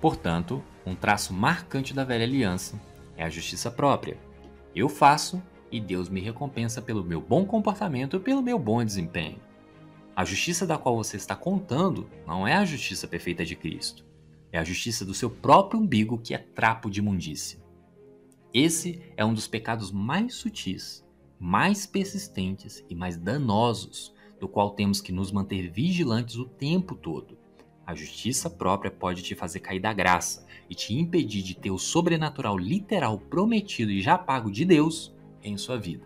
Portanto, 0.00 0.62
um 0.84 0.94
traço 0.94 1.32
marcante 1.32 1.94
da 1.94 2.04
velha 2.04 2.24
aliança 2.24 2.80
é 3.16 3.24
a 3.24 3.30
justiça 3.30 3.70
própria. 3.70 4.18
Eu 4.74 4.88
faço 4.88 5.42
e 5.70 5.80
Deus 5.80 6.08
me 6.08 6.20
recompensa 6.20 6.82
pelo 6.82 7.04
meu 7.04 7.20
bom 7.20 7.44
comportamento 7.44 8.16
e 8.16 8.20
pelo 8.20 8.42
meu 8.42 8.58
bom 8.58 8.84
desempenho. 8.84 9.38
A 10.16 10.24
justiça 10.24 10.66
da 10.66 10.76
qual 10.76 10.96
você 10.96 11.16
está 11.16 11.36
contando 11.36 12.08
não 12.26 12.46
é 12.46 12.54
a 12.54 12.64
justiça 12.64 13.06
perfeita 13.06 13.44
de 13.44 13.54
Cristo. 13.54 14.04
É 14.52 14.58
a 14.58 14.64
justiça 14.64 15.04
do 15.04 15.14
seu 15.14 15.30
próprio 15.30 15.80
umbigo 15.80 16.18
que 16.18 16.34
é 16.34 16.38
trapo 16.38 16.90
de 16.90 17.00
imundícia. 17.00 17.60
Esse 18.52 19.00
é 19.16 19.24
um 19.24 19.32
dos 19.32 19.46
pecados 19.46 19.92
mais 19.92 20.34
sutis, 20.34 21.06
mais 21.38 21.86
persistentes 21.86 22.84
e 22.90 22.94
mais 22.94 23.16
danosos, 23.16 24.12
do 24.40 24.48
qual 24.48 24.70
temos 24.70 25.00
que 25.00 25.12
nos 25.12 25.30
manter 25.30 25.70
vigilantes 25.70 26.36
o 26.36 26.46
tempo 26.46 26.94
todo. 26.94 27.38
A 27.86 27.94
justiça 27.94 28.48
própria 28.48 28.90
pode 28.90 29.22
te 29.22 29.34
fazer 29.34 29.60
cair 29.60 29.80
da 29.80 29.92
graça 29.92 30.46
e 30.68 30.74
te 30.74 30.94
impedir 30.94 31.42
de 31.42 31.54
ter 31.54 31.70
o 31.70 31.78
sobrenatural 31.78 32.56
literal 32.56 33.18
prometido 33.18 33.90
e 33.90 34.00
já 34.00 34.16
pago 34.16 34.50
de 34.50 34.64
Deus 34.64 35.14
em 35.42 35.56
sua 35.56 35.76
vida. 35.76 36.04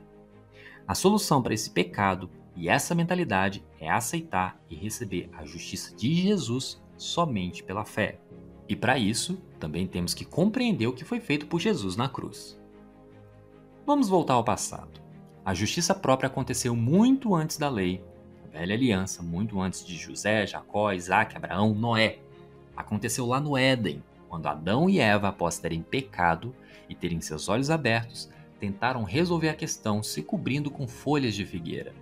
A 0.86 0.94
solução 0.94 1.42
para 1.42 1.54
esse 1.54 1.70
pecado 1.70 2.28
e 2.56 2.68
essa 2.68 2.94
mentalidade 2.94 3.64
é 3.78 3.88
aceitar 3.88 4.60
e 4.68 4.74
receber 4.74 5.28
a 5.32 5.44
justiça 5.44 5.94
de 5.94 6.14
Jesus 6.14 6.82
somente 6.96 7.62
pela 7.62 7.84
fé. 7.84 8.18
E 8.68 8.74
para 8.74 8.98
isso, 8.98 9.40
também 9.60 9.86
temos 9.86 10.14
que 10.14 10.24
compreender 10.24 10.86
o 10.86 10.92
que 10.92 11.04
foi 11.04 11.20
feito 11.20 11.46
por 11.46 11.60
Jesus 11.60 11.96
na 11.96 12.08
cruz. 12.08 12.58
Vamos 13.86 14.08
voltar 14.08 14.34
ao 14.34 14.44
passado. 14.44 15.02
A 15.44 15.52
justiça 15.52 15.94
própria 15.94 16.28
aconteceu 16.28 16.74
muito 16.74 17.34
antes 17.34 17.58
da 17.58 17.68
lei, 17.68 18.02
velha 18.54 18.76
aliança, 18.76 19.20
muito 19.20 19.60
antes 19.60 19.84
de 19.84 19.96
José, 19.96 20.46
Jacó, 20.46 20.92
Isaac, 20.92 21.36
Abraão, 21.36 21.74
Noé. 21.74 22.18
Aconteceu 22.76 23.26
lá 23.26 23.40
no 23.40 23.58
Éden, 23.58 24.00
quando 24.28 24.46
Adão 24.46 24.88
e 24.88 25.00
Eva, 25.00 25.28
após 25.28 25.58
terem 25.58 25.82
pecado 25.82 26.54
e 26.88 26.94
terem 26.94 27.20
seus 27.20 27.48
olhos 27.48 27.68
abertos, 27.68 28.30
tentaram 28.60 29.02
resolver 29.02 29.48
a 29.48 29.54
questão 29.54 30.04
se 30.04 30.22
cobrindo 30.22 30.70
com 30.70 30.86
folhas 30.86 31.34
de 31.34 31.44
figueira. 31.44 31.92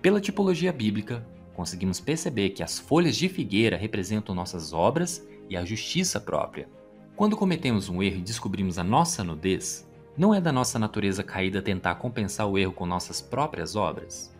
Pela 0.00 0.18
tipologia 0.18 0.72
bíblica, 0.72 1.22
conseguimos 1.54 2.00
perceber 2.00 2.50
que 2.50 2.62
as 2.62 2.78
folhas 2.78 3.14
de 3.14 3.28
figueira 3.28 3.76
representam 3.76 4.34
nossas 4.34 4.72
obras 4.72 5.28
e 5.46 5.58
a 5.58 5.64
justiça 5.64 6.18
própria. 6.18 6.70
Quando 7.14 7.36
cometemos 7.36 7.90
um 7.90 8.02
erro 8.02 8.16
e 8.16 8.22
descobrimos 8.22 8.78
a 8.78 8.84
nossa 8.84 9.22
nudez, 9.22 9.86
não 10.16 10.34
é 10.34 10.40
da 10.40 10.52
nossa 10.52 10.78
natureza 10.78 11.22
caída 11.22 11.60
tentar 11.60 11.96
compensar 11.96 12.48
o 12.48 12.56
erro 12.56 12.72
com 12.72 12.86
nossas 12.86 13.20
próprias 13.20 13.76
obras? 13.76 14.34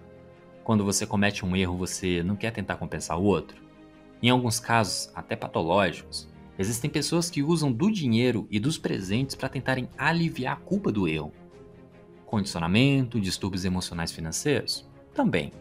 Quando 0.66 0.85
você 0.85 1.07
comete 1.07 1.46
um 1.46 1.57
erro, 1.57 1.79
você 1.79 2.22
não 2.22 2.37
quer 2.37 2.50
tentar 2.50 2.76
compensar 2.76 3.18
o 3.18 3.22
outro? 3.24 3.57
Em 4.22 4.29
alguns 4.29 4.61
casos, 4.61 5.11
até 5.14 5.35
patológicos, 5.35 6.29
Existem 6.59 6.88
pessoas 6.88 7.29
que 7.29 7.42
usam 7.42 7.70
do 7.70 7.90
dinheiro 7.90 8.46
e 8.50 8.59
dos 8.59 8.79
presentes 8.79 9.35
para 9.35 9.48
tentarem 9.48 9.88
aliviar 9.98 10.55
a 10.55 10.61
culpa 10.61 10.90
do 10.90 11.07
erro. 11.07 11.33
Condicionamento, 12.24 13.20
distúrbios 13.20 13.64
emocionais 13.66 14.11
financeiros? 14.11 14.88
Também. 15.12 15.52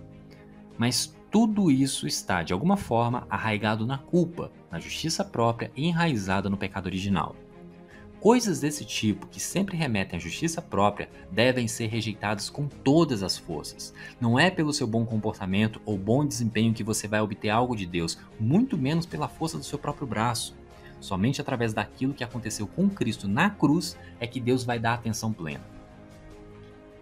Mas 0.77 1.13
tudo 1.29 1.69
isso 1.69 2.07
está, 2.07 2.43
de 2.43 2.53
alguma 2.53 2.77
forma, 2.77 3.27
arraigado 3.29 3.85
na 3.85 3.97
culpa, 3.97 4.51
na 4.71 4.79
justiça 4.79 5.23
própria 5.23 5.69
e 5.75 5.85
enraizada 5.85 6.49
no 6.49 6.57
pecado 6.57 6.85
original. 6.85 7.35
Coisas 8.25 8.59
desse 8.59 8.83
tipo, 8.83 9.27
que 9.27 9.39
sempre 9.39 9.77
remetem 9.77 10.17
à 10.17 10.19
justiça 10.19 10.59
própria, 10.59 11.07
devem 11.31 11.67
ser 11.67 11.85
rejeitadas 11.85 12.49
com 12.49 12.67
todas 12.67 13.21
as 13.21 13.37
forças. 13.37 13.93
Não 14.19 14.39
é 14.39 14.49
pelo 14.49 14.73
seu 14.73 14.87
bom 14.87 15.05
comportamento 15.05 15.79
ou 15.85 15.95
bom 15.95 16.25
desempenho 16.25 16.73
que 16.73 16.83
você 16.83 17.07
vai 17.07 17.21
obter 17.21 17.51
algo 17.51 17.75
de 17.75 17.85
Deus, 17.85 18.17
muito 18.39 18.79
menos 18.79 19.05
pela 19.05 19.27
força 19.27 19.59
do 19.59 19.63
seu 19.63 19.77
próprio 19.77 20.07
braço. 20.07 20.55
Somente 20.99 21.39
através 21.39 21.71
daquilo 21.71 22.15
que 22.15 22.23
aconteceu 22.23 22.65
com 22.65 22.89
Cristo 22.89 23.27
na 23.27 23.51
cruz 23.51 23.95
é 24.19 24.25
que 24.25 24.39
Deus 24.39 24.63
vai 24.63 24.79
dar 24.79 24.95
atenção 24.95 25.31
plena. 25.31 25.63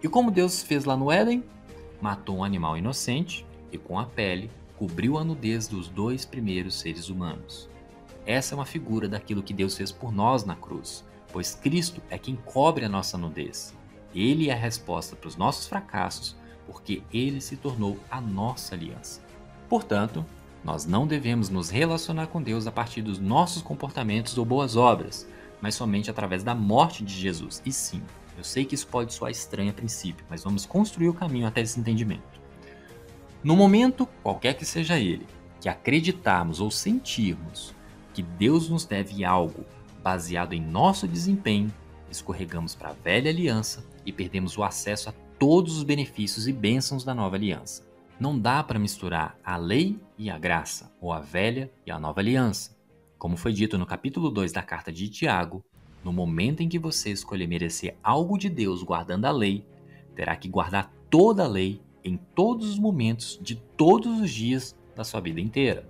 E 0.03 0.09
como 0.09 0.29
Deus 0.29 0.61
fez 0.61 0.83
lá 0.83 0.97
no 0.97 1.09
Éden? 1.09 1.41
Matou 2.01 2.39
um 2.39 2.43
animal 2.43 2.77
inocente 2.77 3.45
e 3.71 3.77
com 3.77 3.97
a 3.97 4.05
pele 4.05 4.51
cobriu 4.75 5.17
a 5.17 5.23
nudez 5.23 5.69
dos 5.69 5.87
dois 5.87 6.25
primeiros 6.25 6.77
seres 6.77 7.07
humanos. 7.07 7.69
Essa 8.25 8.55
é 8.55 8.57
uma 8.57 8.65
figura 8.65 9.07
daquilo 9.07 9.43
que 9.43 9.53
Deus 9.53 9.77
fez 9.77 9.89
por 9.89 10.11
nós 10.11 10.43
na 10.45 10.55
cruz, 10.55 11.03
pois 11.33 11.55
Cristo 11.55 12.01
é 12.09 12.17
quem 12.17 12.35
cobre 12.35 12.85
a 12.85 12.89
nossa 12.89 13.17
nudez. 13.17 13.73
Ele 14.13 14.49
é 14.49 14.53
a 14.53 14.57
resposta 14.57 15.15
para 15.15 15.27
os 15.27 15.35
nossos 15.35 15.67
fracassos, 15.67 16.37
porque 16.67 17.01
ele 17.11 17.41
se 17.41 17.57
tornou 17.57 17.99
a 18.09 18.21
nossa 18.21 18.75
aliança. 18.75 19.21
Portanto, 19.67 20.23
nós 20.63 20.85
não 20.85 21.07
devemos 21.07 21.49
nos 21.49 21.69
relacionar 21.71 22.27
com 22.27 22.41
Deus 22.41 22.67
a 22.67 22.71
partir 22.71 23.01
dos 23.01 23.19
nossos 23.19 23.63
comportamentos 23.63 24.37
ou 24.37 24.45
boas 24.45 24.77
obras, 24.77 25.27
mas 25.59 25.75
somente 25.75 26.11
através 26.11 26.43
da 26.43 26.53
morte 26.53 27.03
de 27.03 27.13
Jesus. 27.13 27.61
E 27.65 27.71
sim, 27.71 28.01
eu 28.37 28.43
sei 28.43 28.63
que 28.63 28.75
isso 28.75 28.87
pode 28.87 29.13
soar 29.13 29.31
estranho 29.31 29.71
a 29.71 29.73
princípio, 29.73 30.25
mas 30.29 30.43
vamos 30.43 30.65
construir 30.65 31.09
o 31.09 31.13
caminho 31.13 31.47
até 31.47 31.61
esse 31.61 31.79
entendimento. 31.79 32.41
No 33.43 33.57
momento, 33.57 34.07
qualquer 34.21 34.53
que 34.53 34.65
seja 34.65 34.99
ele, 34.99 35.27
que 35.59 35.67
acreditarmos 35.67 36.61
ou 36.61 36.69
sentirmos 36.69 37.73
que 38.13 38.21
Deus 38.21 38.69
nos 38.69 38.85
deve 38.85 39.25
algo 39.25 39.65
baseado 40.03 40.53
em 40.53 40.61
nosso 40.61 41.07
desempenho, 41.07 41.73
escorregamos 42.11 42.75
para 42.75 42.89
a 42.89 42.93
velha 42.93 43.31
aliança 43.31 43.85
e 44.05 44.11
perdemos 44.11 44.57
o 44.57 44.63
acesso 44.63 45.09
a 45.09 45.13
todos 45.39 45.77
os 45.77 45.83
benefícios 45.83 46.47
e 46.47 46.53
bênçãos 46.53 47.03
da 47.03 47.15
nova 47.15 47.35
aliança. 47.35 47.83
Não 48.19 48.37
dá 48.37 48.63
para 48.63 48.77
misturar 48.77 49.37
a 49.43 49.57
lei 49.57 49.99
e 50.17 50.29
a 50.29 50.37
graça, 50.37 50.91
ou 51.01 51.11
a 51.11 51.19
velha 51.19 51.71
e 51.85 51.91
a 51.91 51.99
nova 51.99 52.19
aliança. 52.19 52.77
Como 53.17 53.37
foi 53.37 53.53
dito 53.53 53.77
no 53.77 53.85
capítulo 53.85 54.29
2 54.29 54.51
da 54.51 54.61
carta 54.61 54.91
de 54.91 55.09
Tiago, 55.09 55.63
no 56.03 56.11
momento 56.11 56.61
em 56.61 56.69
que 56.69 56.77
você 56.77 57.09
escolher 57.09 57.47
merecer 57.47 57.95
algo 58.03 58.37
de 58.37 58.49
Deus 58.49 58.83
guardando 58.83 59.25
a 59.25 59.31
lei, 59.31 59.65
terá 60.13 60.35
que 60.35 60.49
guardar 60.49 60.93
toda 61.09 61.43
a 61.43 61.47
lei 61.47 61.81
em 62.03 62.17
todos 62.17 62.69
os 62.69 62.77
momentos 62.77 63.39
de 63.41 63.55
todos 63.55 64.19
os 64.19 64.29
dias 64.29 64.75
da 64.95 65.03
sua 65.03 65.21
vida 65.21 65.39
inteira. 65.39 65.87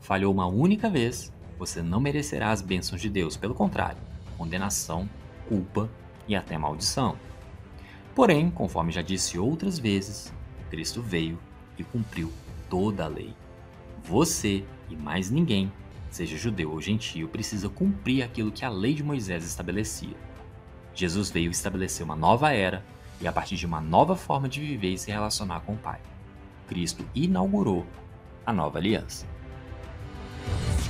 Falhou 0.00 0.32
uma 0.32 0.46
única 0.46 0.90
vez, 0.90 1.31
você 1.62 1.80
não 1.80 2.00
merecerá 2.00 2.50
as 2.50 2.60
bênçãos 2.60 3.00
de 3.00 3.08
Deus, 3.08 3.36
pelo 3.36 3.54
contrário, 3.54 4.02
condenação, 4.36 5.08
culpa 5.48 5.88
e 6.26 6.34
até 6.34 6.58
maldição. 6.58 7.16
Porém, 8.16 8.50
conforme 8.50 8.90
já 8.90 9.00
disse 9.00 9.38
outras 9.38 9.78
vezes, 9.78 10.32
Cristo 10.70 11.00
veio 11.00 11.38
e 11.78 11.84
cumpriu 11.84 12.32
toda 12.68 13.04
a 13.04 13.08
lei. 13.08 13.32
Você 14.02 14.64
e 14.90 14.96
mais 14.96 15.30
ninguém, 15.30 15.72
seja 16.10 16.36
judeu 16.36 16.72
ou 16.72 16.80
gentio, 16.80 17.28
precisa 17.28 17.68
cumprir 17.68 18.24
aquilo 18.24 18.50
que 18.50 18.64
a 18.64 18.68
lei 18.68 18.92
de 18.92 19.04
Moisés 19.04 19.44
estabelecia. 19.44 20.16
Jesus 20.92 21.30
veio 21.30 21.52
estabelecer 21.52 22.04
uma 22.04 22.16
nova 22.16 22.52
era 22.52 22.84
e 23.20 23.28
a 23.28 23.32
partir 23.32 23.54
de 23.54 23.66
uma 23.66 23.80
nova 23.80 24.16
forma 24.16 24.48
de 24.48 24.60
viver 24.60 24.94
e 24.94 24.98
se 24.98 25.12
relacionar 25.12 25.60
com 25.60 25.74
o 25.74 25.78
Pai. 25.78 26.00
Cristo 26.66 27.06
inaugurou 27.14 27.86
a 28.44 28.52
nova 28.52 28.78
aliança. 28.78 29.31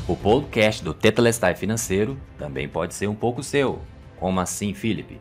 O 0.08 0.16
podcast 0.16 0.82
do 0.82 0.92
Tetelestai 0.92 1.54
Financeiro 1.54 2.18
também 2.36 2.68
pode 2.68 2.92
ser 2.92 3.06
um 3.06 3.14
pouco 3.14 3.40
seu. 3.40 3.80
Como 4.18 4.40
assim, 4.40 4.74
Felipe? 4.74 5.20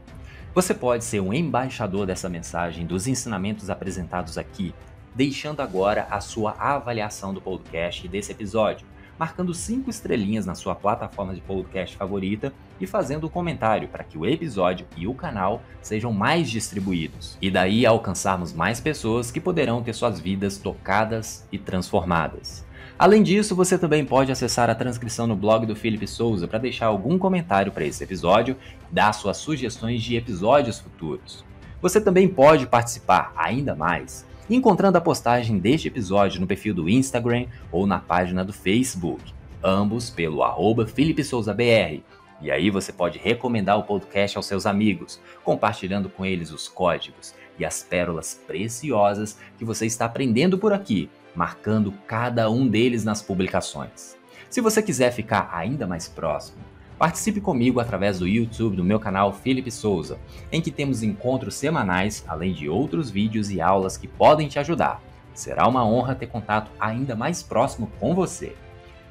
Você 0.55 0.73
pode 0.73 1.03
ser 1.03 1.19
um 1.19 1.31
embaixador 1.31 2.07
dessa 2.07 2.27
mensagem, 2.27 2.85
dos 2.85 3.05
ensinamentos 3.05 3.69
apresentados 3.69 4.39
aqui 4.39 4.73
deixando 5.13 5.59
agora 5.61 6.07
a 6.09 6.19
sua 6.21 6.55
avaliação 6.57 7.33
do 7.33 7.41
podcast 7.41 8.07
desse 8.07 8.31
episódio, 8.31 8.87
marcando 9.19 9.53
cinco 9.53 9.89
estrelinhas 9.89 10.45
na 10.45 10.55
sua 10.55 10.73
plataforma 10.73 11.35
de 11.35 11.41
podcast 11.41 11.95
favorita 11.95 12.51
e 12.79 12.87
fazendo 12.87 13.27
um 13.27 13.29
comentário 13.29 13.87
para 13.87 14.03
que 14.03 14.17
o 14.17 14.25
episódio 14.25 14.87
e 14.97 15.07
o 15.07 15.13
canal 15.13 15.61
sejam 15.81 16.11
mais 16.11 16.49
distribuídos 16.49 17.37
e 17.41 17.51
daí 17.51 17.85
alcançarmos 17.85 18.51
mais 18.51 18.79
pessoas 18.79 19.29
que 19.29 19.39
poderão 19.39 19.83
ter 19.83 19.93
suas 19.93 20.19
vidas 20.19 20.57
tocadas 20.57 21.45
e 21.51 21.59
transformadas. 21.59 22.65
Além 23.01 23.23
disso, 23.23 23.55
você 23.55 23.79
também 23.79 24.05
pode 24.05 24.31
acessar 24.31 24.69
a 24.69 24.75
transcrição 24.75 25.25
no 25.25 25.35
blog 25.35 25.65
do 25.65 25.75
Felipe 25.75 26.05
Souza 26.05 26.47
para 26.47 26.59
deixar 26.59 26.85
algum 26.85 27.17
comentário 27.17 27.71
para 27.71 27.83
esse 27.83 28.03
episódio 28.03 28.55
dar 28.91 29.11
suas 29.13 29.37
sugestões 29.37 30.03
de 30.03 30.15
episódios 30.15 30.77
futuros. 30.77 31.43
Você 31.81 31.99
também 31.99 32.27
pode 32.27 32.67
participar 32.67 33.33
ainda 33.35 33.73
mais 33.73 34.23
encontrando 34.47 34.99
a 34.99 35.01
postagem 35.01 35.57
deste 35.57 35.87
episódio 35.87 36.39
no 36.39 36.45
perfil 36.45 36.75
do 36.75 36.87
Instagram 36.87 37.47
ou 37.71 37.87
na 37.87 37.97
página 37.97 38.45
do 38.45 38.53
Facebook, 38.53 39.33
ambos 39.63 40.11
pelo 40.11 40.43
arroba 40.43 40.85
FelipeSouzaBR. 40.85 42.03
E 42.39 42.51
aí 42.51 42.69
você 42.69 42.93
pode 42.93 43.17
recomendar 43.17 43.79
o 43.79 43.83
podcast 43.83 44.37
aos 44.37 44.45
seus 44.45 44.67
amigos, 44.67 45.19
compartilhando 45.43 46.07
com 46.07 46.23
eles 46.23 46.51
os 46.51 46.67
códigos 46.67 47.33
e 47.57 47.65
as 47.65 47.81
pérolas 47.81 48.39
preciosas 48.45 49.39
que 49.57 49.65
você 49.65 49.87
está 49.87 50.05
aprendendo 50.05 50.59
por 50.59 50.71
aqui 50.71 51.09
marcando 51.35 51.93
cada 52.07 52.49
um 52.49 52.67
deles 52.67 53.03
nas 53.03 53.21
publicações. 53.21 54.17
Se 54.49 54.61
você 54.61 54.81
quiser 54.81 55.11
ficar 55.11 55.49
ainda 55.53 55.87
mais 55.87 56.07
próximo, 56.07 56.59
participe 56.97 57.41
comigo 57.41 57.79
através 57.79 58.19
do 58.19 58.27
YouTube 58.27 58.75
do 58.75 58.83
meu 58.83 58.99
canal 58.99 59.33
Felipe 59.33 59.71
Souza, 59.71 60.19
em 60.51 60.61
que 60.61 60.69
temos 60.69 61.01
encontros 61.01 61.55
semanais, 61.55 62.23
além 62.27 62.53
de 62.53 62.69
outros 62.69 63.09
vídeos 63.09 63.49
e 63.49 63.59
aulas 63.59 63.97
que 63.97 64.07
podem 64.07 64.47
te 64.47 64.59
ajudar. 64.59 65.01
Será 65.33 65.67
uma 65.67 65.85
honra 65.85 66.15
ter 66.15 66.27
contato 66.27 66.69
ainda 66.79 67.15
mais 67.15 67.41
próximo 67.41 67.89
com 67.99 68.13
você. 68.13 68.55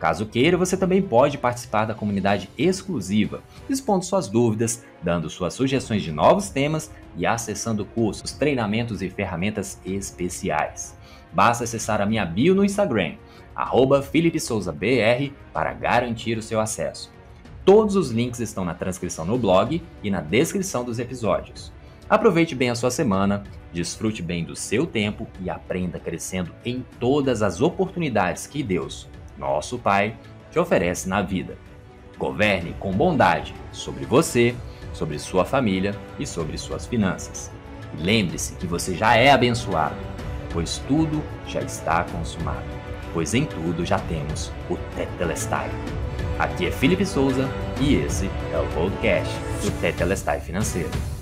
Caso 0.00 0.24
queira, 0.24 0.56
você 0.56 0.78
também 0.78 1.02
pode 1.02 1.36
participar 1.36 1.84
da 1.84 1.92
comunidade 1.92 2.48
exclusiva, 2.56 3.42
expondo 3.68 4.02
suas 4.02 4.28
dúvidas, 4.28 4.82
dando 5.02 5.28
suas 5.28 5.52
sugestões 5.52 6.02
de 6.02 6.10
novos 6.10 6.48
temas 6.48 6.90
e 7.18 7.26
acessando 7.26 7.84
cursos, 7.84 8.32
treinamentos 8.32 9.02
e 9.02 9.10
ferramentas 9.10 9.78
especiais. 9.84 10.96
Basta 11.30 11.64
acessar 11.64 12.00
a 12.00 12.06
minha 12.06 12.24
bio 12.24 12.54
no 12.54 12.64
Instagram, 12.64 13.16
arroba 13.54 14.00
FelipeSouzaBR, 14.00 15.34
para 15.52 15.74
garantir 15.74 16.38
o 16.38 16.42
seu 16.42 16.60
acesso. 16.60 17.12
Todos 17.62 17.94
os 17.94 18.10
links 18.10 18.40
estão 18.40 18.64
na 18.64 18.72
transcrição 18.72 19.26
no 19.26 19.36
blog 19.36 19.82
e 20.02 20.10
na 20.10 20.22
descrição 20.22 20.82
dos 20.82 20.98
episódios. 20.98 21.70
Aproveite 22.08 22.54
bem 22.54 22.70
a 22.70 22.74
sua 22.74 22.90
semana, 22.90 23.44
desfrute 23.70 24.22
bem 24.22 24.44
do 24.44 24.56
seu 24.56 24.86
tempo 24.86 25.28
e 25.42 25.50
aprenda 25.50 26.00
crescendo 26.00 26.52
em 26.64 26.82
todas 26.98 27.42
as 27.42 27.60
oportunidades 27.60 28.46
que 28.46 28.62
Deus, 28.62 29.06
nosso 29.40 29.78
Pai, 29.78 30.14
te 30.50 30.58
oferece 30.58 31.08
na 31.08 31.22
vida. 31.22 31.56
Governe 32.18 32.76
com 32.78 32.92
bondade 32.92 33.54
sobre 33.72 34.04
você, 34.04 34.54
sobre 34.92 35.18
sua 35.18 35.44
família 35.44 35.98
e 36.18 36.26
sobre 36.26 36.58
suas 36.58 36.86
finanças. 36.86 37.50
Lembre-se 37.98 38.54
que 38.56 38.66
você 38.66 38.94
já 38.94 39.16
é 39.16 39.32
abençoado, 39.32 39.96
pois 40.52 40.78
tudo 40.86 41.22
já 41.46 41.60
está 41.60 42.04
consumado, 42.04 42.66
pois 43.12 43.34
em 43.34 43.46
tudo 43.46 43.84
já 43.84 43.98
temos 43.98 44.52
o 44.68 44.76
Tetelestai. 44.94 45.70
Aqui 46.38 46.66
é 46.66 46.70
Felipe 46.70 47.06
Souza 47.06 47.48
e 47.80 47.94
esse 47.94 48.30
é 48.52 48.58
o 48.58 48.66
podcast 48.74 49.34
do 49.62 49.70
Tetelestai 49.80 50.40
Financeiro. 50.40 51.19